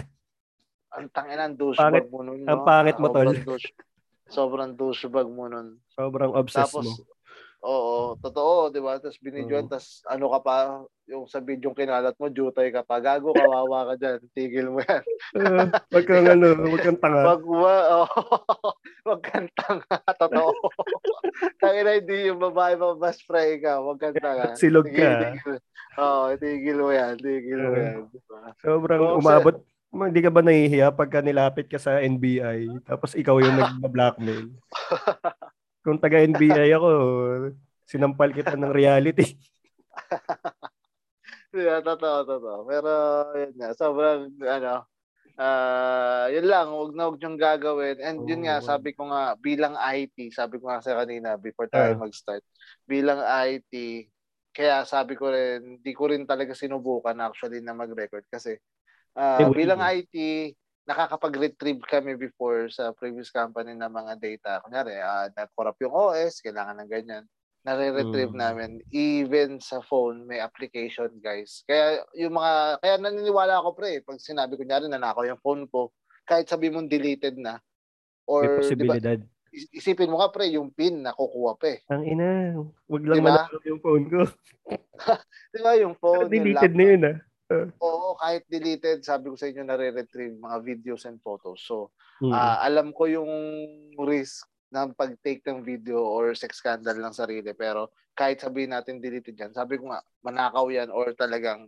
[0.90, 2.42] Ang tangina ng douchebag Pangit- mo nun.
[2.42, 2.66] ang no?
[2.66, 3.30] pangit mo, tol.
[3.30, 3.78] Sobrang douche-
[4.26, 5.78] Sobrang douchebag mo nun.
[5.90, 7.02] Sobrang obsessed Tapos, mo.
[7.62, 8.98] oo, totoo, di ba?
[8.98, 9.70] Tapos binidyoan, Oo.
[9.70, 10.54] tapos ano ka pa,
[11.06, 12.98] yung sa video kinalat mo, jutay ka pa.
[12.98, 14.18] Gago, kawawa ka dyan.
[14.30, 15.02] Tigil mo yan.
[15.34, 17.22] Uh, wag kang ano, wag kang tanga.
[17.26, 18.08] Wag wa, oh,
[19.08, 19.96] wag kang tanga.
[20.16, 20.52] Totoo.
[21.62, 23.80] Tangina, hindi yung babae mo, mas spray ka.
[23.80, 24.52] Wag kang tanga.
[24.56, 25.36] Silog ka.
[25.98, 27.16] Oo, tigil mo yan.
[27.16, 28.06] Tigil mo yan.
[28.60, 29.56] Sobrang Oo, umabot.
[29.90, 34.54] Ma, Hindi ka ba nahihiya pagka nilapit ka sa NBI tapos ikaw yung nag-blackmail?
[35.84, 36.88] Kung taga NBI ako,
[37.88, 39.34] sinampal kita ng reality.
[41.50, 42.58] Yeah, totoo, totoo.
[42.70, 42.90] Pero,
[43.34, 44.86] yun nga, sobrang, ano,
[45.40, 47.96] ah yun lang, wag na wag niyong gagawin.
[48.04, 51.96] And yun nga, sabi ko nga, bilang IT, sabi ko nga sa kanina, before tayo
[51.96, 51.98] Ah.
[51.98, 52.44] mag-start,
[52.84, 53.72] bilang IT,
[54.52, 58.58] kaya sabi ko rin, di ko rin talaga sinubukan actually na mag-record kasi
[59.16, 60.06] ah, Eh, bilang wait.
[60.06, 60.14] IT,
[60.88, 64.50] nakakapag-retrieve kami before sa previous company ng mga data.
[64.64, 67.24] Kunyari, uh, na-corrupt yung OS, kailangan ng ganyan.
[67.60, 68.40] Nare-retrieve Mm.
[68.40, 68.70] namin.
[68.88, 71.60] Even sa phone, may application, guys.
[71.64, 75.92] Kaya yung mga, kaya naniniwala ako pre, pag sinabi ko nyari nanakaw yung phone ko,
[76.24, 79.18] kahit sabi mong deleted na, May or ba, posibilidad.
[79.50, 81.78] is- isipin mo nga pre, yung pin nakukuha pa eh.
[81.88, 82.26] Ang ina,
[82.86, 83.44] wag lang Diba?
[83.62, 84.20] yung phone ko.
[85.52, 87.18] Di ba yung Pero phone, yung deleted na laptop, yun ah.
[87.82, 91.60] Oo, kahit deleted, sabi ko sa inyo, nare-retrieve mga videos and photos.
[91.60, 92.36] So, Mm.
[92.36, 93.32] Ah, alam ko yung
[93.98, 99.34] risk ng pag-take ng video or sex scandal ng sarili pero kahit sabihin natin deleted
[99.34, 101.66] yan, sabi ko nga manakaw yan or talagang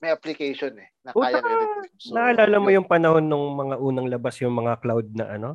[0.00, 1.96] may application eh na kaya i-retrieve.
[2.00, 2.76] So, Naalala mo yun.
[2.80, 5.50] yung panahon nung mga unang labas yung mga cloud na ano,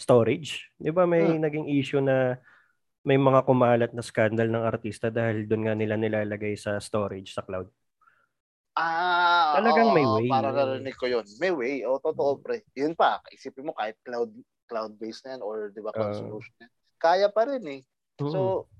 [0.00, 0.72] storage?
[0.80, 1.44] 'Di ba may Hmm.
[1.44, 2.40] naging issue na
[3.04, 7.44] may mga kumalat na scandal ng artista dahil doon nga nila nilalagay sa storage sa
[7.44, 7.68] cloud.
[8.76, 10.28] Ah, Talagang oo, may way.
[10.30, 11.26] Para narinig ko yun.
[11.36, 11.74] May way.
[11.84, 12.44] O, totoo Hmm.
[12.44, 12.64] pre.
[12.76, 14.30] Yun pa, isipin mo kahit cloud
[14.70, 16.20] cloud-based na yan or di ba cloud Ah.
[16.22, 16.70] solution yan.
[16.96, 17.80] Kaya pa rin eh.
[18.22, 18.30] Mm.
[18.30, 18.70] So,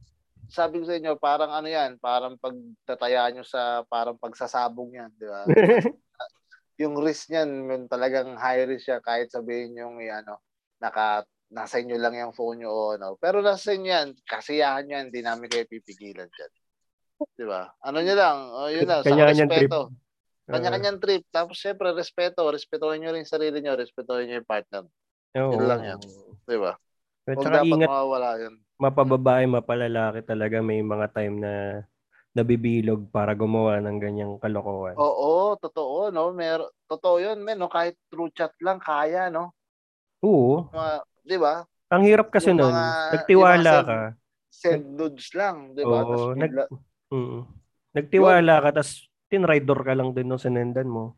[0.47, 5.27] sabi ko sa inyo, parang ano yan, parang pagtatayaan nyo sa parang pagsasabong yan, di
[5.27, 5.43] ba?
[6.83, 10.39] yung risk niyan, yun talagang high risk siya kahit sabihin yung eh, ano,
[10.79, 13.19] naka nasa inyo lang yung phone nyo o ano.
[13.19, 16.53] Pero nasa inyo yan, kasiyahan nyo yan, hindi namin kayo pipigilan dyan.
[17.37, 17.69] Di ba?
[17.85, 19.67] Ano nyo lang, oh, yun lang, sa Kanya-kanyang trip.
[19.69, 19.81] respeto.
[20.51, 21.23] Kanya-kanyang trip.
[21.31, 22.43] Tapos syempre, respeto.
[22.51, 24.83] Respetuhin nyo rin sarili nyo, respetuhin nyo yung partner.
[25.39, 25.53] Oo.
[25.55, 25.99] Yun lang yan.
[26.43, 26.73] Di ba?
[27.29, 28.55] At Huwag dapat ingat, mawawala yun.
[28.75, 31.53] mapababae, mapalalaki talaga may mga time na
[32.31, 34.95] nabibilog para gumawa ng ganyang kalokohan.
[34.97, 36.31] Oo, totoo, no?
[36.31, 37.67] Mer totoo yun, men, no?
[37.67, 39.55] Kahit through chat lang, kaya, no?
[40.23, 40.71] Oo.
[40.71, 41.55] Mga, di ba?
[41.91, 43.99] Ang hirap kasi Yung nun, mga- nagtiwala send- ka.
[44.51, 46.03] Send nudes lang, di ba?
[46.03, 46.71] Oo, nag, bigla-
[47.11, 47.39] mm,
[47.95, 48.93] nagtiwala ka, tapos
[49.31, 51.15] tinrider ka lang din nung sinendan mo.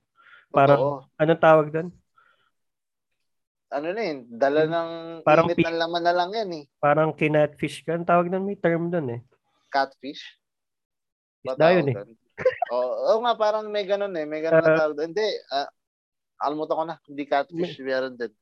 [0.48, 0.96] Parang, totoo.
[1.16, 1.88] anong tawag doon?
[3.72, 4.90] Ano na yun, dala ng
[5.24, 6.64] Parang init ng laman na lang yan eh.
[6.76, 7.96] Parang kinatfish ka.
[7.96, 9.20] Ang tawag doon, may term doon eh.
[9.72, 10.20] Catfish.
[11.42, 11.96] Isda yun eh.
[12.74, 14.24] Oo oo nga, parang may ganun eh.
[14.28, 14.78] May ganun na Ah.
[14.84, 15.08] tawag doon.
[15.12, 15.68] Hindi, ah,
[16.44, 16.96] almutan ko na.
[17.08, 18.32] Hindi catfish, meron din.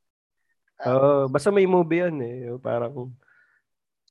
[0.81, 2.37] Oo, basta may movie yun eh.
[2.59, 3.13] Parang,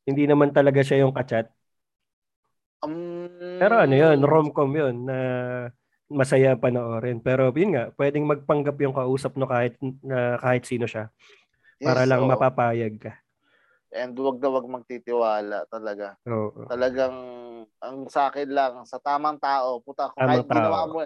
[0.08, 1.50] hindi naman talaga siya yung kachat.
[2.80, 3.28] Um,
[3.60, 5.18] Pero ano yun, rom-com yun na
[6.10, 7.22] masaya panoorin.
[7.22, 11.14] Pero yun nga, pwedeng magpanggap yung kausap no kahit na kahit sino siya
[11.80, 12.30] para yes, lang oo.
[12.30, 13.14] mapapayag ka.
[13.90, 16.14] And wag na wag magtitiwala talaga.
[16.30, 16.70] Oo.
[16.70, 17.16] Talagang,
[17.82, 20.90] ang sa akin lang, sa tamang tao, puta, Tamang kahit ginawa tao.
[20.94, 20.98] mo,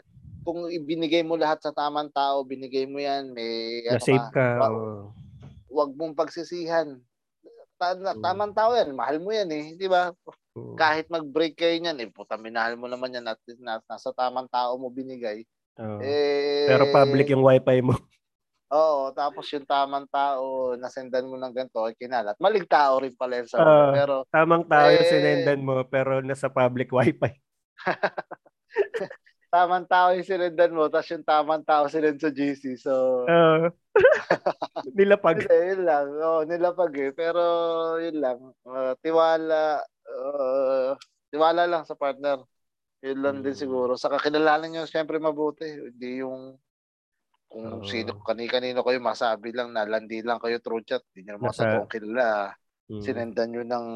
[0.44, 4.48] kung ibinigay mo lahat sa tamang tao, binigay mo yan, may, ano Na-save ka.
[4.60, 5.16] wa- oo.
[5.72, 7.00] wag mong pagsisihan.
[7.80, 10.12] Ta- tamang tao yan, mahal mo yan eh, di ba?
[10.78, 14.78] Kahit mag-break kayo niyan, eh, puta, minahal mo naman yan at na, nasa tamang tao
[14.78, 15.42] mo binigay.
[15.82, 15.98] Oo.
[15.98, 17.98] Eh, Pero public yung wifi mo.
[18.74, 22.34] Oo, tapos yung tamang tao, nasendan mo ng ganito, kinalat.
[22.42, 26.26] Maling tao rin pala yun sa uh, pero Tamang tao eh, yung sinendan mo, pero
[26.26, 27.38] nasa public wifi.
[29.54, 32.74] tamang tao yung sinendan mo, tapos yung tamang tao sinend sa GC.
[32.82, 33.70] So, uh,
[34.98, 35.46] nilapag.
[35.46, 36.06] Yun lang.
[36.18, 37.12] Oo, nilapag eh.
[37.14, 37.42] Pero,
[38.02, 38.38] yun lang.
[38.66, 40.94] Uh, tiwala, uh,
[41.34, 42.44] tiwala lang sa partner.
[43.04, 43.46] Yun lang hmm.
[43.46, 44.00] din siguro.
[44.00, 45.68] Saka kilalanin nyo siyempre mabuti.
[45.68, 46.56] Hindi yung
[47.54, 51.04] kung uh, sino, kani-kanino kayo masabi lang na landi lang kayo through chat.
[51.12, 52.56] Hindi nyo naman sa kilala.
[52.90, 53.00] Hmm.
[53.00, 53.88] Sinendan nyo ng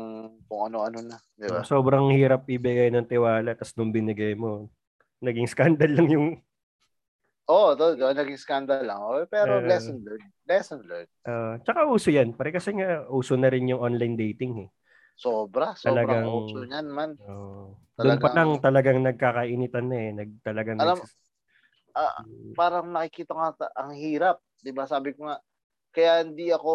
[0.47, 1.17] kung ano-ano na.
[1.35, 1.63] Di ba?
[1.63, 4.71] Sobrang hirap ibigay ng tiwala tapos nung binigay mo,
[5.23, 6.27] naging scandal lang yung
[7.47, 8.99] Oo, oh, to, naging scandal lang.
[8.99, 10.31] Oh, pero uh, lesson learned.
[10.43, 11.07] Lesson learned.
[11.23, 12.35] Uh, tsaka uso yan.
[12.35, 14.69] Pare kasi nga uso na rin yung online dating eh.
[15.17, 15.73] Sobra.
[15.73, 17.11] Sobrang talagang, uso niyan man.
[17.25, 20.09] Uh, doon pa lang talagang nagkakainitan na eh.
[20.13, 21.17] Nag, talagang alam, nags-
[21.97, 22.15] uh,
[22.53, 24.37] parang nakikita nga ang hirap.
[24.61, 25.41] Di ba Sabi ko nga,
[25.89, 26.73] kaya hindi ako,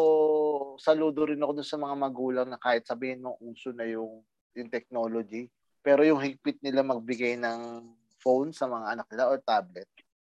[0.82, 4.26] saludo rin ako dun sa mga magulang na kahit sabihin mo uso na yung,
[4.58, 5.46] yung technology,
[5.78, 7.86] pero yung higpit nila magbigay ng
[8.18, 9.86] phone sa mga anak nila or tablet.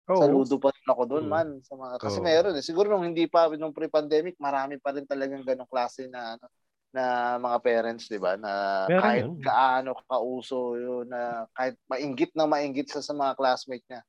[0.07, 0.23] Oh.
[0.23, 1.33] Saludo pa rin ako doon mm.
[1.35, 2.27] man sa mga kasi oh.
[2.27, 2.63] meron eh.
[2.63, 6.47] Siguro nung hindi pa nung pre-pandemic, marami pa rin talagang ganong klase na ano,
[6.97, 8.40] na mga parents, 'di ba?
[8.40, 9.36] Na meron kahit yun.
[9.44, 14.01] kaano kauso yun na kahit mainggit na mainggit sa, sa mga classmate niya,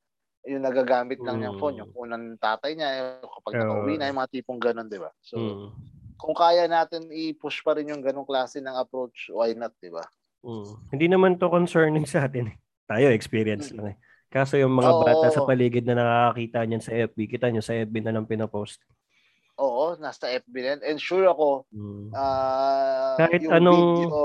[0.47, 1.41] yung nagagamit lang mm.
[1.43, 3.59] niyang phone, yung phone ng tatay niya kapag oh.
[3.59, 5.11] nakauwi na, yung mga tipong ganun, 'di ba?
[5.19, 5.67] So mm.
[6.15, 10.07] kung kaya natin i-push pa rin yung ganong klase ng approach, why not, 'di ba?
[10.47, 10.71] Mm.
[10.95, 12.57] Hindi naman to concerning sa atin eh.
[12.87, 13.97] Tayo, experience lang eh.
[14.31, 15.03] Kaso yung mga Oo.
[15.03, 18.79] bata sa paligid na nakakakita niyan sa FB, kita niyo sa FB na lang pinopost.
[19.95, 20.79] Nasa FB din.
[20.83, 21.63] And sure ako,
[22.11, 23.83] uh, kahit yung anong...
[24.03, 24.19] video,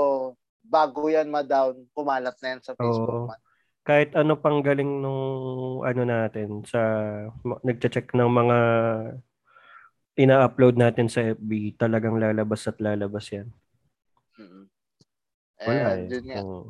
[0.67, 3.31] bago yan ma-down, kumalat na yan sa Facebook.
[3.31, 3.35] Oo.
[3.83, 5.23] Kahit ano pang galing nung
[5.83, 6.79] ano natin sa
[7.43, 8.57] nagche-check ng mga
[10.15, 13.47] ina-upload natin sa FB, talagang lalabas at lalabas yan.
[14.39, 14.63] Mm-hmm.
[15.67, 16.07] Wala eh.
[16.09, 16.45] Yun.
[16.45, 16.67] Oh.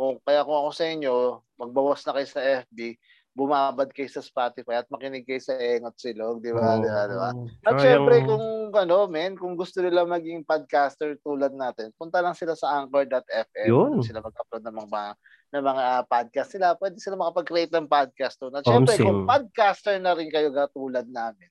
[0.00, 1.14] Kung kaya kung ako sa inyo,
[1.60, 2.96] magbawas na kayo sa FB,
[3.40, 6.76] bumabad kayo sa Spotify at makinig kayo sa Engot Silog, di ba?
[6.76, 6.84] Oh.
[6.84, 7.02] Di ba?
[7.08, 7.30] Di ba?
[7.64, 8.28] At so, syempre, yung...
[8.28, 8.44] kung
[8.76, 13.64] ano, men, kung gusto nila maging podcaster tulad natin, punta lang sila sa anchor.fm.
[13.64, 14.04] Yun.
[14.04, 15.02] Sila mag-upload ng mga
[15.50, 16.76] ng mga uh, podcast sila.
[16.76, 18.60] Pwede sila makapag-create ng podcast doon.
[18.60, 21.48] At syempre, kung podcaster na rin kayo tulad namin,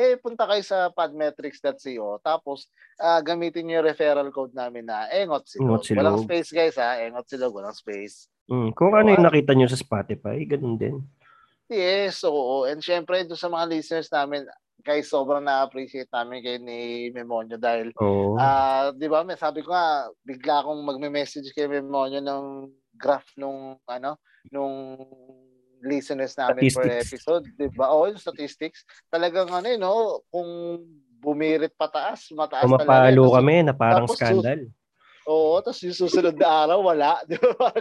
[0.00, 2.72] eh punta kayo sa podmetrics.co tapos
[3.02, 5.84] uh, gamitin niyo yung referral code namin na Engot Silog.
[5.92, 8.30] Walang space guys ha, Engot Silog, walang space.
[8.48, 10.96] Mm, kung ano yung nakita niyo sa Spotify, ganun din.
[11.70, 12.66] Yes, oo.
[12.66, 14.42] And syempre doon sa mga listeners namin,
[14.82, 18.34] guys, sobrang na-appreciate namin kay ni Memonyo dahil oh.
[18.34, 22.44] uh, 'di ba, may sabi ko nga bigla akong magme-message kay Memonyo ng
[22.98, 24.18] graph nung ano,
[24.50, 24.98] nung
[25.80, 26.76] listeners namin statistics.
[26.76, 27.94] per episode, 'di ba?
[27.94, 30.82] Oh, yung statistics, talagang ano eh, no, kung
[31.20, 33.14] bumirit pataas, mataas Pumapalo talaga.
[33.14, 34.60] Pumapalo kami na parang tapos, skandal.
[35.28, 37.20] Oo, tapos yung susunod na araw, wala.
[37.28, 37.72] Di ba?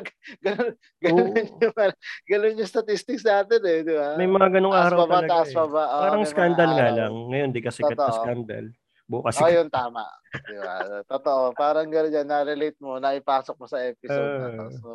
[0.43, 1.29] Ganun, ganun,
[1.63, 1.93] yung,
[2.27, 4.19] ganun yung statistics natin eh, di ba?
[4.19, 5.55] May mga ganung araw pa ba, talaga taas eh.
[5.55, 5.83] pa ba?
[5.87, 7.13] Oh, parang scandal nga lang.
[7.31, 8.65] Ngayon, di kasi kat scandal.
[9.09, 10.05] Bukas oh, yun, tama.
[10.29, 11.01] Di ba?
[11.07, 11.55] Totoo.
[11.57, 14.65] Parang gano'n yan, na-relate mo, naipasok mo sa episode uh, na to.
[14.77, 14.89] So,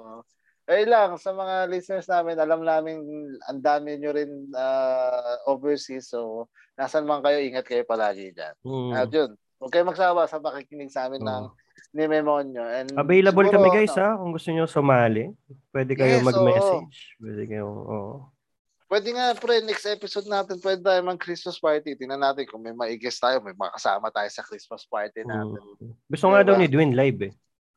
[0.65, 3.05] eh lang, sa mga listeners namin, alam namin
[3.45, 6.09] ang dami nyo rin uh, overseas.
[6.09, 8.55] So, nasan man kayo, ingat kayo palagi dyan.
[8.65, 8.93] Mm.
[8.97, 11.29] At yun, huwag kayo magsawa sa pakikinig sa amin mm.
[11.29, 11.45] ng
[11.95, 12.65] ni Memonyo.
[12.65, 15.31] And Available siguro, kami guys no, ha, kung gusto niyo sumali.
[15.71, 16.99] Pwede kayo yes, mag-message.
[16.99, 17.21] Oo.
[17.23, 18.17] Pwede kayo, oh.
[18.85, 21.99] Pwede nga pre, next episode natin, pwede tayo mag Christmas party.
[21.99, 25.59] Tingnan natin kung may maigis tayo, may makasama tayo sa Christmas party natin.
[25.59, 25.93] Mm.
[26.07, 26.33] Gusto diba?
[26.39, 27.35] nga daw ni Dwayne live eh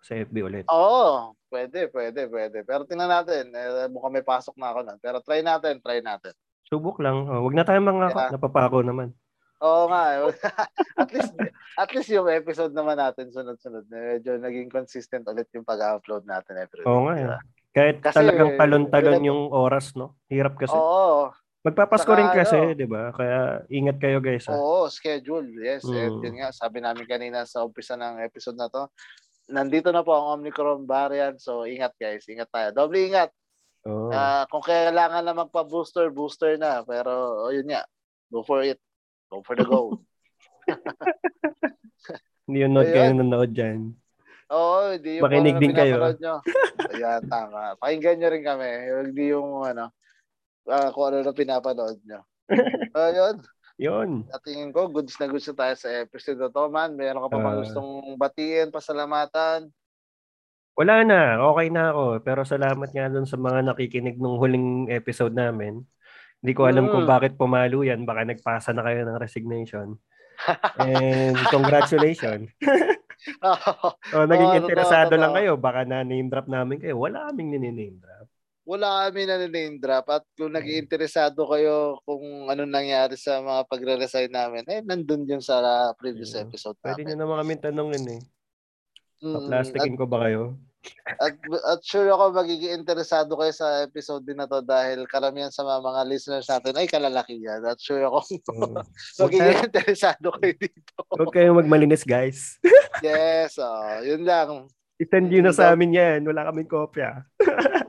[0.07, 0.65] sa FB ulit.
[0.71, 2.63] Oo, pwede, pwede, pwede.
[2.63, 4.99] Pero tingnan natin, eh, mukhang may pasok na ako nun.
[5.03, 6.31] Pero try natin, try natin.
[6.67, 7.27] Subok lang.
[7.27, 8.31] Oh, wag na tayo mga yeah.
[8.31, 9.11] napapako naman.
[9.63, 10.03] Oo nga.
[10.13, 10.19] Eh.
[11.01, 11.33] at least
[11.77, 13.89] at least yung episode naman natin sunod-sunod.
[13.89, 17.13] Medyo naging consistent ulit yung pag-upload natin every Oo nga.
[17.17, 17.21] Eh.
[17.25, 17.39] Diba?
[17.77, 20.17] Kahit kasi, talagang talon-talon yung oras, no?
[20.29, 20.73] Hirap kasi.
[20.73, 21.29] Oo.
[21.61, 23.11] Magpapasko rin kasi, ano, 'di ba?
[23.11, 24.47] Kaya ingat kayo guys.
[24.47, 24.55] Ha?
[24.55, 25.51] Oo, schedule.
[25.51, 25.99] Yes, mm.
[25.99, 28.87] and yun nga sabi namin kanina sa umpisa ng episode na 'to,
[29.51, 31.39] nandito na po ang Omicron variant.
[31.43, 32.23] So, ingat guys.
[32.27, 32.69] Ingat tayo.
[32.71, 33.35] Doble ingat.
[33.87, 34.11] Oh.
[34.11, 36.83] Uh, kung kailangan na magpa-booster, booster na.
[36.83, 37.87] Pero, oh, yun nga.
[38.27, 38.79] Go for it.
[39.27, 39.99] Go for the go.
[42.47, 43.91] Hindi yung note kayo nanonood dyan.
[44.47, 45.99] Oo, hindi yung Makinig din kayo.
[46.15, 46.39] Nyo.
[46.95, 47.75] Ayan, tama.
[47.75, 48.69] Pakinggan nyo rin kami.
[49.11, 49.91] Hindi yung ano,
[50.71, 52.23] uh, kung ano na pinapanood nyo.
[52.95, 53.35] Ayun.
[53.43, 54.09] Uh, yun.
[54.31, 56.95] At tingin ko, goods na goods na tayo sa episode na to, man.
[56.95, 59.67] Meron ka pa uh, gustong batiin, pasalamatan?
[60.79, 61.43] Wala na.
[61.51, 62.23] Okay na ako.
[62.23, 65.83] Pero salamat nga dun sa mga nakikinig nung huling episode namin.
[66.47, 67.11] Hindi ko alam kung Mm.
[67.11, 68.07] bakit pumalo yan.
[68.07, 69.99] Baka nagpasa na kayo ng resignation.
[70.79, 72.47] And congratulations.
[74.15, 75.59] O, naging Oo, interesado totoo, lang kayo.
[75.59, 76.95] Baka na name drop namin kayo.
[76.95, 78.29] Wala kaming name drop.
[78.63, 83.67] Wala kami na name drop at kung naging interesado kayo kung ano nangyari sa mga
[83.67, 85.59] pagre-resign namin, eh, nandun yung sa
[85.95, 86.45] previous Yeah.
[86.47, 87.07] episode Pwede namin.
[87.09, 88.21] nyo naman kami tanongin eh.
[89.17, 90.55] Mm, at, Paplastikin ko ba kayo?
[91.23, 95.63] At, at sure ako magiging interesado kayo sa episode din na to dahil karamihan sa
[95.63, 97.63] mga, mga listeners natin ay kalalaki yan.
[97.63, 98.19] At sure ako
[98.53, 98.81] Oo.
[99.25, 101.01] magiging interesado kayo dito.
[101.13, 102.57] Huwag kayong magmalinis guys.
[103.05, 104.67] yes, oh, yun lang.
[104.97, 106.21] I-send nyo na sa amin yan.
[106.25, 107.21] Wala kaming kopya.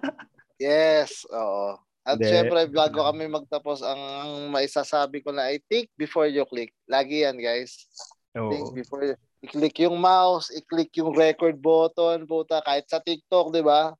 [0.59, 1.79] Yes, oo.
[2.03, 2.35] At Hindi.
[2.35, 6.75] syempre, bago kami magtapos, ang, maisasabi ko na ay think before you click.
[6.91, 7.87] Lagi yan, guys.
[8.35, 8.75] Think Oo.
[8.75, 13.95] before you i-click yung mouse, i-click yung record button, puta, kahit sa TikTok, di ba?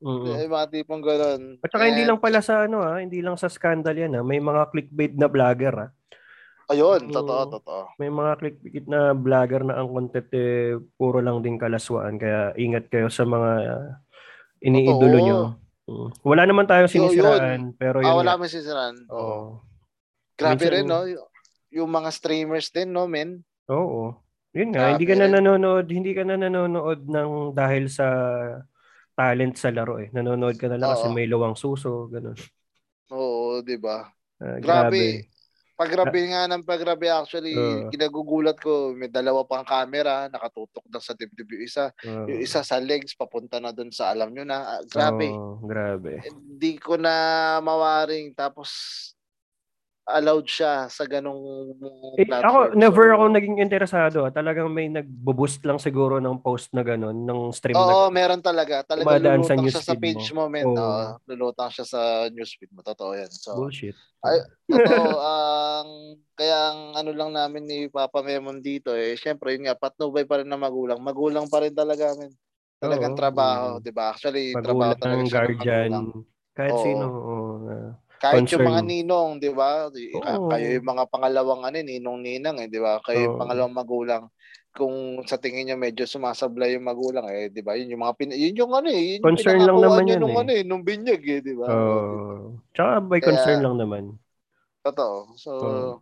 [0.00, 1.60] Yung mga tipong ganun.
[1.60, 4.22] At saka hindi And- lang pala sa ano ha, hindi lang sa scandal yan ha.
[4.22, 5.88] May mga clickbait na vlogger ha.
[6.70, 7.12] Ayun, Mm.
[7.12, 7.82] totoo, totoo.
[7.98, 12.16] May mga clickbait na vlogger na ang content eh, puro lang din kalaswaan.
[12.16, 13.88] Kaya ingat kayo sa mga uh,
[14.60, 15.26] iniidolo Totoo.
[15.26, 15.38] nyo.
[15.84, 16.08] Mm.
[16.22, 17.60] Wala naman tayong Yun, sinisiraan.
[17.74, 18.40] Pero yun Ah, wala nga.
[18.40, 18.94] mo sisiran.
[19.10, 19.60] Oo.
[20.32, 20.98] Grabe Minsan- rin, no?
[21.70, 23.42] Yung mga streamers din, no, men?
[23.68, 24.14] Oo.
[24.50, 25.32] Yun nga, Grabe hindi ka na rin.
[25.38, 28.06] nanonood, hindi ka na nanonood ng dahil sa
[29.14, 30.10] talent sa laro eh.
[30.10, 32.34] Nanonood ka na lang kasi may luwang suso, ganun.
[33.14, 34.10] Oo, di ba?
[34.42, 35.30] Ah, Grabe.
[35.80, 37.88] Pagrabe nga ng pagrabe actually, Oo.
[37.88, 41.88] kinagugulat ko, may dalawa pang camera, nakatutok na sa dibdib yung isa.
[42.04, 42.28] Oo.
[42.28, 44.76] Yung isa sa legs, papunta na dun sa alam nyo na.
[44.76, 45.32] Ah, grabe.
[45.32, 46.20] Oo, grabe.
[46.20, 48.68] Hindi ko na mawaring tapos
[50.14, 51.40] allowed siya sa ganong
[52.18, 52.74] Eh, platform.
[52.74, 54.18] ako, never So, ako naging interesado.
[54.26, 54.32] ah.
[54.34, 58.82] Talagang may nagbo-boost lang siguro ng post na gano'n, ng stream Oo, na meron talaga.
[58.82, 60.66] Talaga Dumadaan sa lulutang siya sa page mo, men.
[60.66, 60.76] Oo.
[60.76, 62.00] Oo, lulutang siya sa
[62.34, 62.82] newsfeed mo.
[62.82, 63.30] Totoo yan.
[63.30, 63.94] So, bullshit.
[64.20, 64.36] Ay,
[64.68, 65.88] totoo, ang
[66.36, 70.44] kaya ang ano lang namin ni Papa Memon dito eh, syempre yun nga, patnubay pa
[70.44, 71.00] rin na magulang.
[71.00, 72.28] Magulang pa rin talaga amin.
[72.76, 73.80] Talagang Oo, trabaho, oo.
[73.80, 74.12] 'di ba?
[74.12, 75.92] Actually, trabaho Magulang, talaga siya ng guardian,
[76.52, 76.84] kahit Oo.
[76.84, 77.04] sino.
[77.08, 77.36] oo,
[77.72, 77.90] ah.
[78.20, 78.52] Kahit concern.
[78.60, 79.88] yung mga ninong, 'di ba?
[79.88, 80.52] Oo.
[80.52, 83.00] Kayo yung mga pangalawang ano, ninong ninang eh, 'di ba?
[83.00, 83.40] Kayo yung Oo.
[83.40, 84.24] pangalawang magulang.
[84.70, 84.94] Kung
[85.24, 87.74] sa tingin niyo medyo sumasablay yung magulang eh, 'di ba?
[87.74, 90.30] Yun yung mga pin- yun yung ano eh, yun yung Concern lang naman yan nung
[90.30, 90.38] eh.
[90.38, 91.66] ano eh, nung binyag eh, 'di ba?
[91.66, 92.60] Oo.
[92.70, 94.04] Tsaka by Kaya- concern lang naman.
[94.80, 95.16] Totoo.
[95.34, 95.92] So, Oo.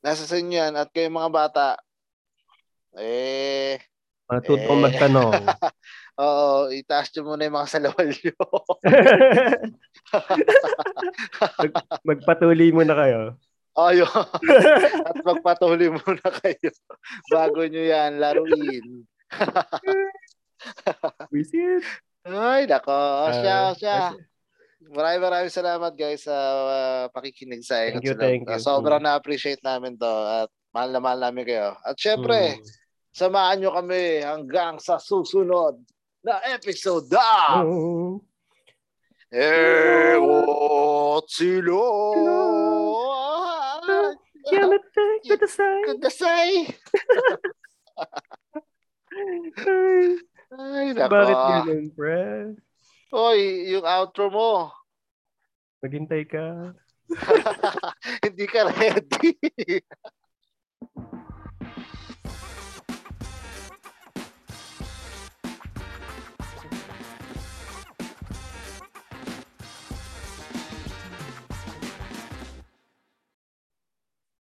[0.00, 0.74] nasa sa inyo yan.
[0.74, 1.66] At kayo mga bata,
[2.94, 3.82] eh,
[4.24, 4.84] Matutong Eh.
[4.86, 5.32] magtanong.
[6.16, 8.34] oo, itaas nyo muna yung mga salawal nyo.
[11.60, 13.20] Mag, magpatuloy muna kayo.
[13.78, 14.26] Ayun.
[15.06, 16.70] At magpatuloy muna kayo
[17.30, 19.06] bago nyo yan laruin.
[21.30, 21.84] Visit.
[22.26, 22.92] Ay, nako.
[22.92, 23.98] O siya, o Ah, siya.
[24.90, 26.34] Maraming maraming salamat guys sa
[26.66, 28.50] uh, pakikinig sa Thank you, thank you.
[28.50, 31.76] Uh, Sobrang na-appreciate namin to at mahal na mahal namin kayo.
[31.84, 32.64] At syempre, Mm.
[33.12, 35.78] samahan nyo kami hanggang sa susunod
[36.24, 37.16] na episode!
[37.64, 38.20] Oh.
[39.30, 41.86] Egot silo!
[44.50, 45.82] Yamete, kudasai.
[45.86, 46.50] Kudasay!
[49.10, 50.18] Ay,
[50.50, 51.12] Ay, nako.
[51.14, 52.22] Bakit ganun, pre?
[53.14, 54.74] Hoy, yung outro mo.
[55.78, 56.74] Maghintay ka.
[58.26, 59.38] Hindi ka ready.